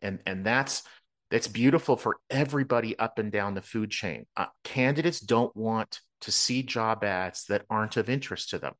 and 0.01 0.18
and 0.27 0.45
that's 0.45 0.83
that's 1.31 1.49
beautiful 1.49 1.97
for 1.97 2.18
everybody 2.29 2.99
up 2.99 3.18
and 3.18 3.33
down 3.33 3.55
the 3.55 3.62
food 3.62 3.90
chain. 3.90 4.27
Uh, 4.37 4.47
candidates 4.64 5.18
don't 5.18 5.57
want 5.57 6.01
to 6.21 6.31
see 6.31 6.62
job 6.62 7.03
ads 7.05 7.47
that 7.47 7.64
aren't 7.71 7.97
of 7.97 8.11
interest 8.11 8.51
to 8.51 8.59
them. 8.59 8.75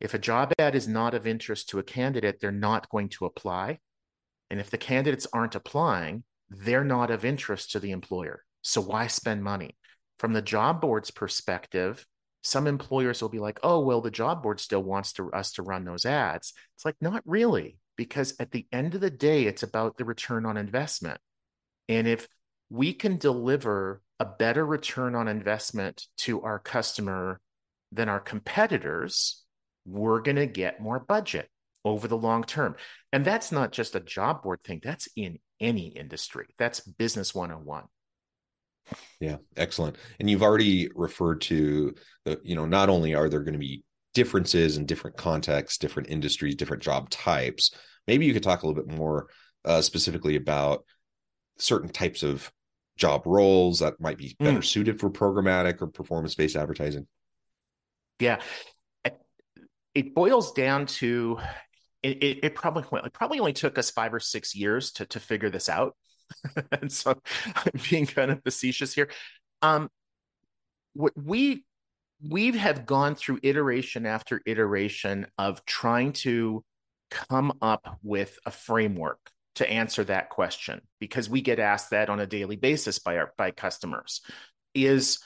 If 0.00 0.14
a 0.14 0.18
job 0.18 0.52
ad 0.58 0.74
is 0.74 0.86
not 0.86 1.14
of 1.14 1.26
interest 1.26 1.70
to 1.70 1.78
a 1.78 1.82
candidate, 1.82 2.38
they're 2.40 2.52
not 2.52 2.88
going 2.90 3.08
to 3.10 3.24
apply. 3.24 3.78
And 4.50 4.60
if 4.60 4.70
the 4.70 4.78
candidates 4.78 5.26
aren't 5.32 5.54
applying, 5.54 6.24
they're 6.48 6.84
not 6.84 7.10
of 7.10 7.24
interest 7.24 7.72
to 7.72 7.80
the 7.80 7.90
employer. 7.90 8.44
So 8.62 8.80
why 8.80 9.06
spend 9.06 9.44
money? 9.44 9.76
From 10.18 10.32
the 10.32 10.42
job 10.42 10.80
board's 10.80 11.10
perspective, 11.10 12.06
some 12.42 12.66
employers 12.66 13.20
will 13.20 13.28
be 13.28 13.38
like, 13.38 13.60
oh, 13.62 13.80
well, 13.80 14.00
the 14.00 14.10
job 14.10 14.42
board 14.42 14.60
still 14.60 14.82
wants 14.82 15.12
to, 15.14 15.30
us 15.32 15.52
to 15.52 15.62
run 15.62 15.84
those 15.84 16.06
ads. 16.06 16.52
It's 16.76 16.84
like, 16.84 16.96
not 17.00 17.22
really, 17.26 17.78
because 17.96 18.34
at 18.40 18.50
the 18.50 18.66
end 18.72 18.94
of 18.94 19.00
the 19.00 19.10
day, 19.10 19.44
it's 19.44 19.62
about 19.62 19.96
the 19.96 20.04
return 20.04 20.46
on 20.46 20.56
investment. 20.56 21.20
And 21.88 22.06
if 22.06 22.26
we 22.70 22.92
can 22.92 23.16
deliver 23.16 24.00
a 24.18 24.24
better 24.24 24.64
return 24.64 25.14
on 25.14 25.28
investment 25.28 26.06
to 26.18 26.42
our 26.42 26.58
customer 26.58 27.40
than 27.92 28.08
our 28.08 28.20
competitors, 28.20 29.44
we're 29.86 30.20
going 30.20 30.36
to 30.36 30.46
get 30.46 30.80
more 30.80 31.00
budget 31.00 31.48
over 31.84 32.08
the 32.08 32.16
long 32.16 32.44
term. 32.44 32.76
And 33.12 33.24
that's 33.24 33.52
not 33.52 33.72
just 33.72 33.94
a 33.94 34.00
job 34.00 34.42
board 34.42 34.60
thing, 34.64 34.80
that's 34.82 35.08
in 35.16 35.38
any 35.60 35.88
industry. 35.88 36.46
That's 36.58 36.80
business 36.80 37.34
101. 37.34 37.84
Yeah, 39.20 39.36
excellent. 39.56 39.96
And 40.18 40.30
you've 40.30 40.42
already 40.42 40.88
referred 40.94 41.42
to 41.42 41.94
the, 42.24 42.40
you 42.42 42.54
know, 42.54 42.66
not 42.66 42.88
only 42.88 43.14
are 43.14 43.28
there 43.28 43.40
going 43.40 43.52
to 43.52 43.58
be 43.58 43.84
differences 44.14 44.76
in 44.76 44.86
different 44.86 45.16
contexts, 45.16 45.78
different 45.78 46.08
industries, 46.08 46.54
different 46.54 46.82
job 46.82 47.10
types, 47.10 47.72
maybe 48.06 48.26
you 48.26 48.32
could 48.32 48.42
talk 48.42 48.62
a 48.62 48.66
little 48.66 48.82
bit 48.82 48.96
more 48.96 49.28
uh, 49.64 49.82
specifically 49.82 50.36
about 50.36 50.84
certain 51.58 51.90
types 51.90 52.22
of 52.22 52.50
job 52.96 53.22
roles 53.26 53.80
that 53.80 54.00
might 54.00 54.18
be 54.18 54.34
better 54.38 54.58
mm. 54.58 54.64
suited 54.64 54.98
for 54.98 55.10
programmatic 55.10 55.82
or 55.82 55.86
performance 55.86 56.34
based 56.34 56.56
advertising? 56.56 57.06
Yeah, 58.18 58.40
it 59.94 60.14
boils 60.14 60.52
down 60.52 60.86
to 60.86 61.38
it, 62.02 62.22
it, 62.22 62.38
it, 62.44 62.54
probably 62.54 62.84
it 63.04 63.12
probably 63.12 63.40
only 63.40 63.52
took 63.52 63.78
us 63.78 63.90
five 63.90 64.14
or 64.14 64.20
six 64.20 64.54
years 64.54 64.92
to 64.92 65.06
to 65.06 65.20
figure 65.20 65.50
this 65.50 65.68
out. 65.68 65.96
and 66.80 66.92
so 66.92 67.14
I'm 67.46 67.72
being 67.90 68.06
kind 68.06 68.30
of 68.30 68.42
facetious 68.42 68.94
here. 68.94 69.10
Um, 69.62 69.90
we 70.94 71.64
we 72.28 72.56
have 72.56 72.86
gone 72.86 73.14
through 73.14 73.40
iteration 73.42 74.06
after 74.06 74.40
iteration 74.46 75.26
of 75.38 75.64
trying 75.64 76.12
to 76.12 76.64
come 77.10 77.52
up 77.62 77.98
with 78.02 78.38
a 78.44 78.50
framework 78.50 79.18
to 79.54 79.68
answer 79.68 80.04
that 80.04 80.30
question 80.30 80.80
because 81.00 81.28
we 81.28 81.40
get 81.40 81.58
asked 81.58 81.90
that 81.90 82.10
on 82.10 82.20
a 82.20 82.26
daily 82.26 82.56
basis 82.56 82.98
by 82.98 83.16
our 83.16 83.32
by 83.36 83.50
customers 83.50 84.20
is 84.74 85.18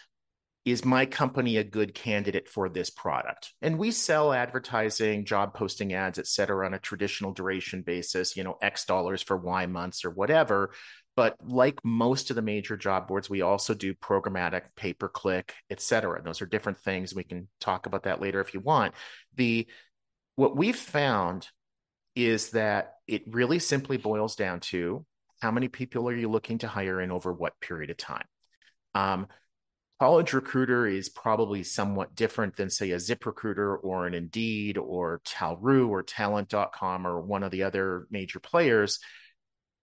is 0.65 0.85
my 0.85 1.07
company 1.07 1.57
a 1.57 1.65
good 1.65 1.93
candidate 1.95 2.49
for 2.49 2.69
this 2.69 2.89
product? 2.89 3.53
And 3.63 3.79
we 3.79 3.91
sell 3.91 4.33
advertising 4.33 5.25
job 5.25 5.55
posting 5.55 5.93
ads 5.93 6.19
et 6.19 6.27
cetera 6.27 6.65
on 6.67 6.75
a 6.75 6.79
traditional 6.79 7.33
duration 7.33 7.83
basis 7.83 8.37
you 8.37 8.45
know 8.45 8.57
x 8.63 8.85
dollars 8.85 9.23
for 9.23 9.37
y 9.37 9.67
months 9.67 10.05
or 10.05 10.11
whatever. 10.11 10.73
But 11.15 11.37
like 11.45 11.79
most 11.85 12.31
of 12.31 12.37
the 12.37 12.43
major 12.43 12.77
job 12.77 13.09
boards 13.09 13.29
we 13.29 13.43
also 13.43 13.75
do 13.75 13.95
programmatic 13.95 14.63
pay 14.77 14.93
per 14.93 15.09
click 15.09 15.55
et 15.69 15.81
cetera. 15.81 16.23
Those 16.23 16.41
are 16.43 16.47
different 16.47 16.79
things. 16.79 17.15
We 17.15 17.25
can 17.25 17.49
talk 17.61 17.87
about 17.87 18.05
that 18.05 18.21
later 18.21 18.41
if 18.41 18.55
you 18.55 18.61
want. 18.61 18.95
The 19.37 19.67
what 20.37 20.57
we've 20.57 20.77
found 20.77 21.49
is 22.15 22.51
that 22.51 22.95
it 23.07 23.23
really 23.27 23.59
simply 23.59 23.97
boils 23.97 24.37
down 24.37 24.61
to 24.61 25.05
how 25.41 25.51
many 25.51 25.67
people 25.67 26.09
are 26.09 26.15
you 26.15 26.31
looking 26.31 26.59
to 26.59 26.69
hire 26.69 27.01
in 27.01 27.11
over 27.11 27.33
what 27.33 27.59
period 27.61 27.91
of 27.91 27.97
time. 27.97 28.25
Um, 28.95 29.27
college 30.03 30.33
recruiter 30.33 30.85
is 30.85 31.09
probably 31.09 31.63
somewhat 31.63 32.17
different 32.17 32.57
than 32.57 32.69
say 32.69 32.91
a 32.91 32.99
zip 32.99 33.25
recruiter 33.25 33.77
or 33.77 34.05
an 34.05 34.15
indeed 34.15 34.77
or 34.77 35.21
talroo 35.25 35.89
or 35.89 36.03
talent.com 36.03 37.07
or 37.07 37.21
one 37.21 37.45
of 37.45 37.53
the 37.53 37.63
other 37.63 38.09
major 38.11 38.41
players. 38.41 38.99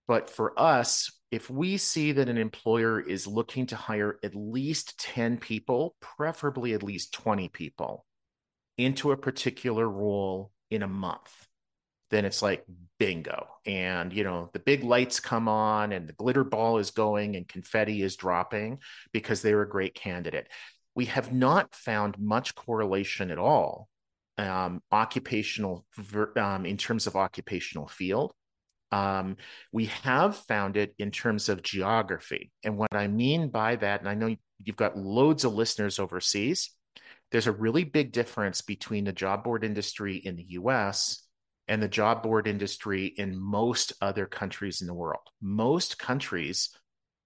But 0.06 0.28
for 0.28 0.52
us 0.60 1.10
if 1.30 1.48
we 1.48 1.78
see 1.78 2.12
that 2.12 2.28
an 2.28 2.36
employer 2.36 3.00
is 3.00 3.26
looking 3.26 3.64
to 3.68 3.76
hire 3.76 4.18
at 4.22 4.34
least 4.34 5.00
10 5.00 5.38
people 5.38 5.96
preferably 6.00 6.74
at 6.74 6.82
least 6.82 7.14
20 7.14 7.48
people 7.48 8.04
into 8.76 9.12
a 9.12 9.16
particular 9.16 9.88
role 9.88 10.52
in 10.70 10.82
a 10.82 10.86
month 10.86 11.32
then 12.10 12.24
it's 12.24 12.42
like 12.42 12.64
bingo. 12.98 13.46
And, 13.64 14.12
you 14.12 14.24
know, 14.24 14.50
the 14.52 14.58
big 14.58 14.84
lights 14.84 15.20
come 15.20 15.48
on 15.48 15.92
and 15.92 16.08
the 16.08 16.12
glitter 16.12 16.44
ball 16.44 16.78
is 16.78 16.90
going 16.90 17.36
and 17.36 17.48
confetti 17.48 18.02
is 18.02 18.16
dropping 18.16 18.78
because 19.12 19.42
they're 19.42 19.62
a 19.62 19.68
great 19.68 19.94
candidate. 19.94 20.48
We 20.94 21.06
have 21.06 21.32
not 21.32 21.74
found 21.74 22.18
much 22.18 22.54
correlation 22.54 23.30
at 23.30 23.38
all, 23.38 23.88
um, 24.38 24.82
occupational, 24.90 25.86
um, 26.36 26.66
in 26.66 26.76
terms 26.76 27.06
of 27.06 27.16
occupational 27.16 27.86
field. 27.86 28.32
Um, 28.92 29.36
we 29.72 29.86
have 29.86 30.36
found 30.36 30.76
it 30.76 30.94
in 30.98 31.12
terms 31.12 31.48
of 31.48 31.62
geography. 31.62 32.50
And 32.64 32.76
what 32.76 32.92
I 32.92 33.06
mean 33.06 33.48
by 33.48 33.76
that, 33.76 34.00
and 34.00 34.08
I 34.08 34.14
know 34.14 34.34
you've 34.58 34.76
got 34.76 34.98
loads 34.98 35.44
of 35.44 35.54
listeners 35.54 36.00
overseas, 36.00 36.70
there's 37.30 37.46
a 37.46 37.52
really 37.52 37.84
big 37.84 38.10
difference 38.10 38.60
between 38.62 39.04
the 39.04 39.12
job 39.12 39.44
board 39.44 39.62
industry 39.62 40.16
in 40.16 40.34
the 40.34 40.46
US 40.50 41.22
and 41.70 41.80
the 41.82 41.88
job 41.88 42.22
board 42.22 42.48
industry 42.48 43.06
in 43.06 43.40
most 43.40 43.92
other 44.02 44.26
countries 44.26 44.82
in 44.82 44.88
the 44.88 44.94
world. 44.94 45.22
Most 45.40 45.98
countries 45.98 46.70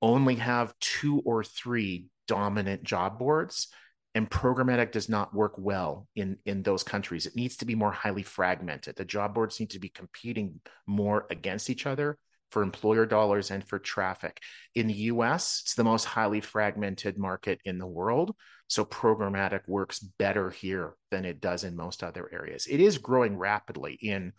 only 0.02 0.36
have 0.36 0.78
two 0.80 1.22
or 1.24 1.42
three 1.42 2.06
dominant 2.28 2.84
job 2.84 3.18
boards. 3.18 3.68
and 4.14 4.30
programmatic 4.30 4.92
does 4.92 5.08
not 5.08 5.34
work 5.34 5.54
well 5.58 6.06
in 6.14 6.38
in 6.46 6.62
those 6.62 6.84
countries 6.84 7.26
it 7.26 7.34
needs 7.34 7.56
to 7.56 7.64
be 7.64 7.74
more 7.74 7.90
highly 7.90 8.22
fragmented 8.22 8.94
the 8.96 9.04
job 9.04 9.34
boards 9.34 9.58
need 9.58 9.70
to 9.70 9.80
be 9.80 9.88
competing 9.88 10.60
more 10.86 11.26
against 11.30 11.68
each 11.68 11.84
other 11.86 12.16
for 12.50 12.62
employer 12.62 13.06
dollars 13.06 13.50
and 13.50 13.66
for 13.66 13.78
traffic 13.78 14.40
in 14.74 14.86
the 14.86 15.00
US 15.12 15.62
it's 15.64 15.74
the 15.74 15.84
most 15.84 16.04
highly 16.04 16.40
fragmented 16.40 17.18
market 17.18 17.58
in 17.64 17.78
the 17.78 17.86
world 17.86 18.36
so 18.68 18.84
programmatic 18.84 19.60
works 19.66 19.98
better 19.98 20.50
here 20.50 20.94
than 21.10 21.24
it 21.24 21.40
does 21.40 21.64
in 21.64 21.76
most 21.76 22.02
other 22.02 22.28
areas 22.32 22.66
it 22.66 22.80
is 22.80 22.98
growing 22.98 23.36
rapidly 23.36 23.94
in 23.94 24.32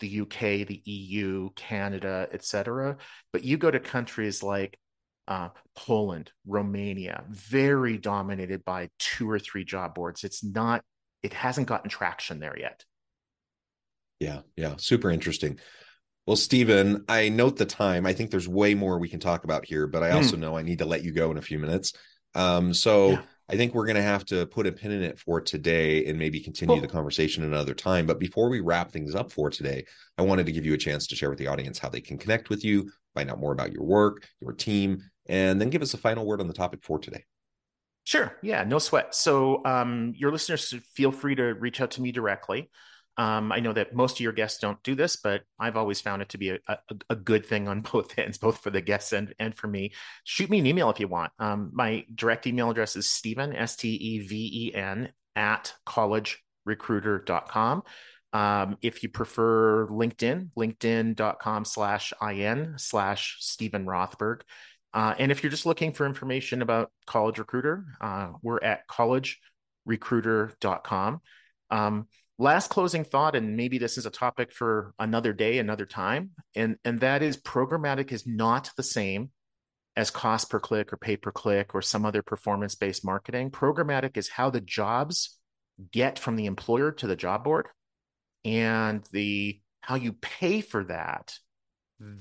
the 0.00 0.20
UK 0.20 0.66
the 0.66 0.82
EU 0.84 1.50
Canada 1.56 2.28
etc 2.32 2.96
but 3.32 3.44
you 3.44 3.56
go 3.56 3.70
to 3.70 3.80
countries 3.80 4.42
like 4.42 4.78
uh, 5.30 5.48
Poland, 5.76 6.32
Romania, 6.44 7.24
very 7.30 7.96
dominated 7.96 8.64
by 8.64 8.90
two 8.98 9.30
or 9.30 9.38
three 9.38 9.64
job 9.64 9.94
boards. 9.94 10.24
It's 10.24 10.42
not, 10.42 10.82
it 11.22 11.32
hasn't 11.32 11.68
gotten 11.68 11.88
traction 11.88 12.40
there 12.40 12.58
yet. 12.58 12.84
Yeah, 14.18 14.40
yeah, 14.56 14.74
super 14.76 15.08
interesting. 15.08 15.60
Well, 16.26 16.36
Steven, 16.36 17.04
I 17.08 17.28
note 17.28 17.56
the 17.56 17.64
time. 17.64 18.06
I 18.06 18.12
think 18.12 18.30
there's 18.30 18.48
way 18.48 18.74
more 18.74 18.98
we 18.98 19.08
can 19.08 19.20
talk 19.20 19.44
about 19.44 19.64
here, 19.64 19.86
but 19.86 20.02
I 20.02 20.10
also 20.10 20.36
mm. 20.36 20.40
know 20.40 20.56
I 20.58 20.62
need 20.62 20.80
to 20.80 20.84
let 20.84 21.04
you 21.04 21.12
go 21.12 21.30
in 21.30 21.38
a 21.38 21.42
few 21.42 21.58
minutes. 21.60 21.92
Um, 22.34 22.74
so 22.74 23.10
yeah. 23.10 23.22
I 23.50 23.56
think 23.56 23.74
we're 23.74 23.86
going 23.86 23.96
to 23.96 24.02
have 24.02 24.24
to 24.26 24.46
put 24.46 24.68
a 24.68 24.72
pin 24.72 24.92
in 24.92 25.02
it 25.02 25.18
for 25.18 25.40
today 25.40 26.06
and 26.06 26.16
maybe 26.16 26.38
continue 26.38 26.76
cool. 26.76 26.80
the 26.80 26.86
conversation 26.86 27.42
another 27.42 27.74
time. 27.74 28.06
But 28.06 28.20
before 28.20 28.48
we 28.48 28.60
wrap 28.60 28.92
things 28.92 29.16
up 29.16 29.32
for 29.32 29.50
today, 29.50 29.84
I 30.16 30.22
wanted 30.22 30.46
to 30.46 30.52
give 30.52 30.64
you 30.64 30.72
a 30.74 30.78
chance 30.78 31.08
to 31.08 31.16
share 31.16 31.30
with 31.30 31.38
the 31.40 31.48
audience 31.48 31.76
how 31.76 31.88
they 31.88 32.00
can 32.00 32.16
connect 32.16 32.48
with 32.48 32.64
you, 32.64 32.92
find 33.12 33.28
out 33.28 33.40
more 33.40 33.52
about 33.52 33.72
your 33.72 33.82
work, 33.82 34.28
your 34.40 34.52
team, 34.52 35.02
and 35.26 35.60
then 35.60 35.68
give 35.68 35.82
us 35.82 35.94
a 35.94 35.98
final 35.98 36.24
word 36.26 36.40
on 36.40 36.46
the 36.46 36.54
topic 36.54 36.84
for 36.84 37.00
today. 37.00 37.24
Sure. 38.04 38.36
Yeah, 38.40 38.62
no 38.62 38.78
sweat. 38.78 39.16
So, 39.16 39.64
um, 39.64 40.14
your 40.16 40.30
listeners 40.30 40.72
feel 40.94 41.10
free 41.10 41.34
to 41.34 41.54
reach 41.54 41.80
out 41.80 41.90
to 41.92 42.02
me 42.02 42.12
directly. 42.12 42.70
Um, 43.20 43.52
I 43.52 43.60
know 43.60 43.74
that 43.74 43.94
most 43.94 44.16
of 44.16 44.20
your 44.20 44.32
guests 44.32 44.60
don't 44.60 44.82
do 44.82 44.94
this, 44.94 45.16
but 45.16 45.42
I've 45.58 45.76
always 45.76 46.00
found 46.00 46.22
it 46.22 46.30
to 46.30 46.38
be 46.38 46.52
a, 46.52 46.58
a, 46.66 46.78
a, 47.10 47.16
good 47.16 47.44
thing 47.44 47.68
on 47.68 47.82
both 47.92 48.18
ends, 48.18 48.38
both 48.38 48.62
for 48.62 48.70
the 48.70 48.80
guests 48.80 49.12
and, 49.12 49.34
and 49.38 49.54
for 49.54 49.66
me. 49.66 49.92
Shoot 50.24 50.48
me 50.48 50.58
an 50.58 50.66
email 50.66 50.88
if 50.88 50.98
you 50.98 51.06
want. 51.06 51.30
Um, 51.38 51.68
my 51.74 52.06
direct 52.14 52.46
email 52.46 52.70
address 52.70 52.96
is 52.96 53.10
Steven, 53.10 53.54
S 53.54 53.76
T 53.76 53.90
E 53.90 54.20
V 54.20 54.68
E 54.68 54.74
N, 54.74 55.12
at 55.36 55.74
collegerecruiter.com. 55.86 57.82
Um, 58.32 58.78
if 58.80 59.02
you 59.02 59.10
prefer 59.10 59.86
LinkedIn, 59.88 60.52
linkedin.com 60.56 61.66
slash 61.66 62.14
IN 62.22 62.76
slash 62.78 63.36
Steven 63.40 63.84
Rothberg. 63.84 64.40
Uh, 64.94 65.14
and 65.18 65.30
if 65.30 65.42
you're 65.42 65.50
just 65.50 65.66
looking 65.66 65.92
for 65.92 66.06
information 66.06 66.62
about 66.62 66.90
College 67.06 67.38
Recruiter, 67.38 67.84
uh, 68.00 68.28
we're 68.40 68.64
at 68.64 68.88
collegerecruiter.com. 68.88 71.20
Um, 71.70 72.08
last 72.40 72.70
closing 72.70 73.04
thought, 73.04 73.36
and 73.36 73.56
maybe 73.56 73.78
this 73.78 73.98
is 73.98 74.06
a 74.06 74.10
topic 74.10 74.50
for 74.50 74.94
another 74.98 75.32
day, 75.32 75.58
another 75.58 75.86
time, 75.86 76.30
and, 76.56 76.76
and 76.84 77.00
that 77.00 77.22
is 77.22 77.36
programmatic 77.36 78.10
is 78.12 78.26
not 78.26 78.70
the 78.76 78.82
same 78.82 79.30
as 79.94 80.10
cost 80.10 80.50
per 80.50 80.58
click 80.58 80.92
or 80.92 80.96
pay 80.96 81.16
per 81.16 81.30
click 81.30 81.74
or 81.74 81.82
some 81.82 82.06
other 82.06 82.22
performance 82.22 82.74
based 82.74 83.04
marketing. 83.04 83.50
Programmatic 83.50 84.16
is 84.16 84.28
how 84.28 84.48
the 84.48 84.60
jobs 84.60 85.38
get 85.92 86.18
from 86.18 86.36
the 86.36 86.46
employer 86.46 86.92
to 86.92 87.06
the 87.06 87.16
job 87.16 87.44
board 87.44 87.68
and 88.44 89.04
the 89.12 89.60
how 89.82 89.96
you 89.96 90.12
pay 90.12 90.60
for 90.60 90.84
that 90.84 91.34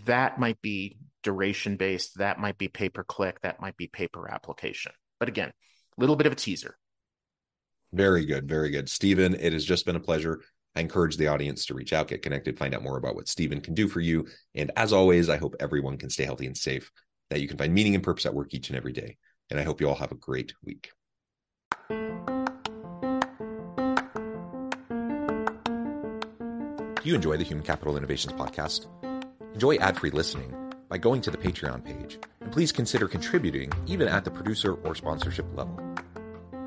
that 0.05 0.37
might 0.39 0.61
be 0.61 0.97
duration 1.23 1.77
based, 1.77 2.17
that 2.17 2.37
might 2.37 2.57
be 2.57 2.67
pay 2.67 2.89
per 2.89 3.03
click, 3.03 3.39
that 3.41 3.61
might 3.61 3.77
be 3.77 3.87
pay 3.87 4.07
per 4.07 4.27
application. 4.27 4.91
But 5.19 5.29
again, 5.29 5.49
a 5.49 6.01
little 6.01 6.15
bit 6.15 6.27
of 6.27 6.33
a 6.33 6.35
teaser. 6.35 6.75
Very 7.91 8.25
good. 8.25 8.47
Very 8.47 8.69
good. 8.69 8.89
Steven, 8.89 9.35
it 9.35 9.53
has 9.53 9.65
just 9.65 9.85
been 9.85 9.95
a 9.95 9.99
pleasure. 9.99 10.41
I 10.75 10.81
encourage 10.81 11.17
the 11.17 11.27
audience 11.27 11.65
to 11.65 11.73
reach 11.73 11.93
out, 11.93 12.07
get 12.07 12.21
connected, 12.21 12.59
find 12.59 12.75
out 12.75 12.83
more 12.83 12.97
about 12.97 13.15
what 13.15 13.27
Steven 13.27 13.59
can 13.59 13.73
do 13.73 13.87
for 13.87 13.99
you. 13.99 14.27
And 14.53 14.71
as 14.75 14.93
always, 14.93 15.27
I 15.27 15.37
hope 15.37 15.55
everyone 15.59 15.97
can 15.97 16.09
stay 16.09 16.25
healthy 16.25 16.45
and 16.45 16.55
safe, 16.55 16.91
that 17.29 17.41
you 17.41 17.47
can 17.47 17.57
find 17.57 17.73
meaning 17.73 17.95
and 17.95 18.03
purpose 18.03 18.25
at 18.25 18.33
work 18.33 18.53
each 18.53 18.69
and 18.69 18.77
every 18.77 18.93
day. 18.93 19.17
And 19.49 19.59
I 19.59 19.63
hope 19.63 19.81
you 19.81 19.89
all 19.89 19.95
have 19.95 20.11
a 20.11 20.15
great 20.15 20.53
week. 20.63 20.91
Do 21.89 21.95
you 27.03 27.15
enjoy 27.15 27.37
the 27.37 27.43
Human 27.43 27.65
Capital 27.65 27.97
Innovations 27.97 28.33
podcast? 28.33 28.85
Enjoy 29.53 29.77
ad 29.77 29.97
free 29.97 30.11
listening 30.11 30.53
by 30.89 30.97
going 30.99 31.21
to 31.21 31.31
the 31.31 31.37
Patreon 31.37 31.83
page, 31.83 32.19
and 32.41 32.51
please 32.51 32.71
consider 32.71 33.07
contributing 33.07 33.71
even 33.87 34.07
at 34.07 34.23
the 34.23 34.31
producer 34.31 34.73
or 34.73 34.93
sponsorship 34.93 35.45
level. 35.55 35.88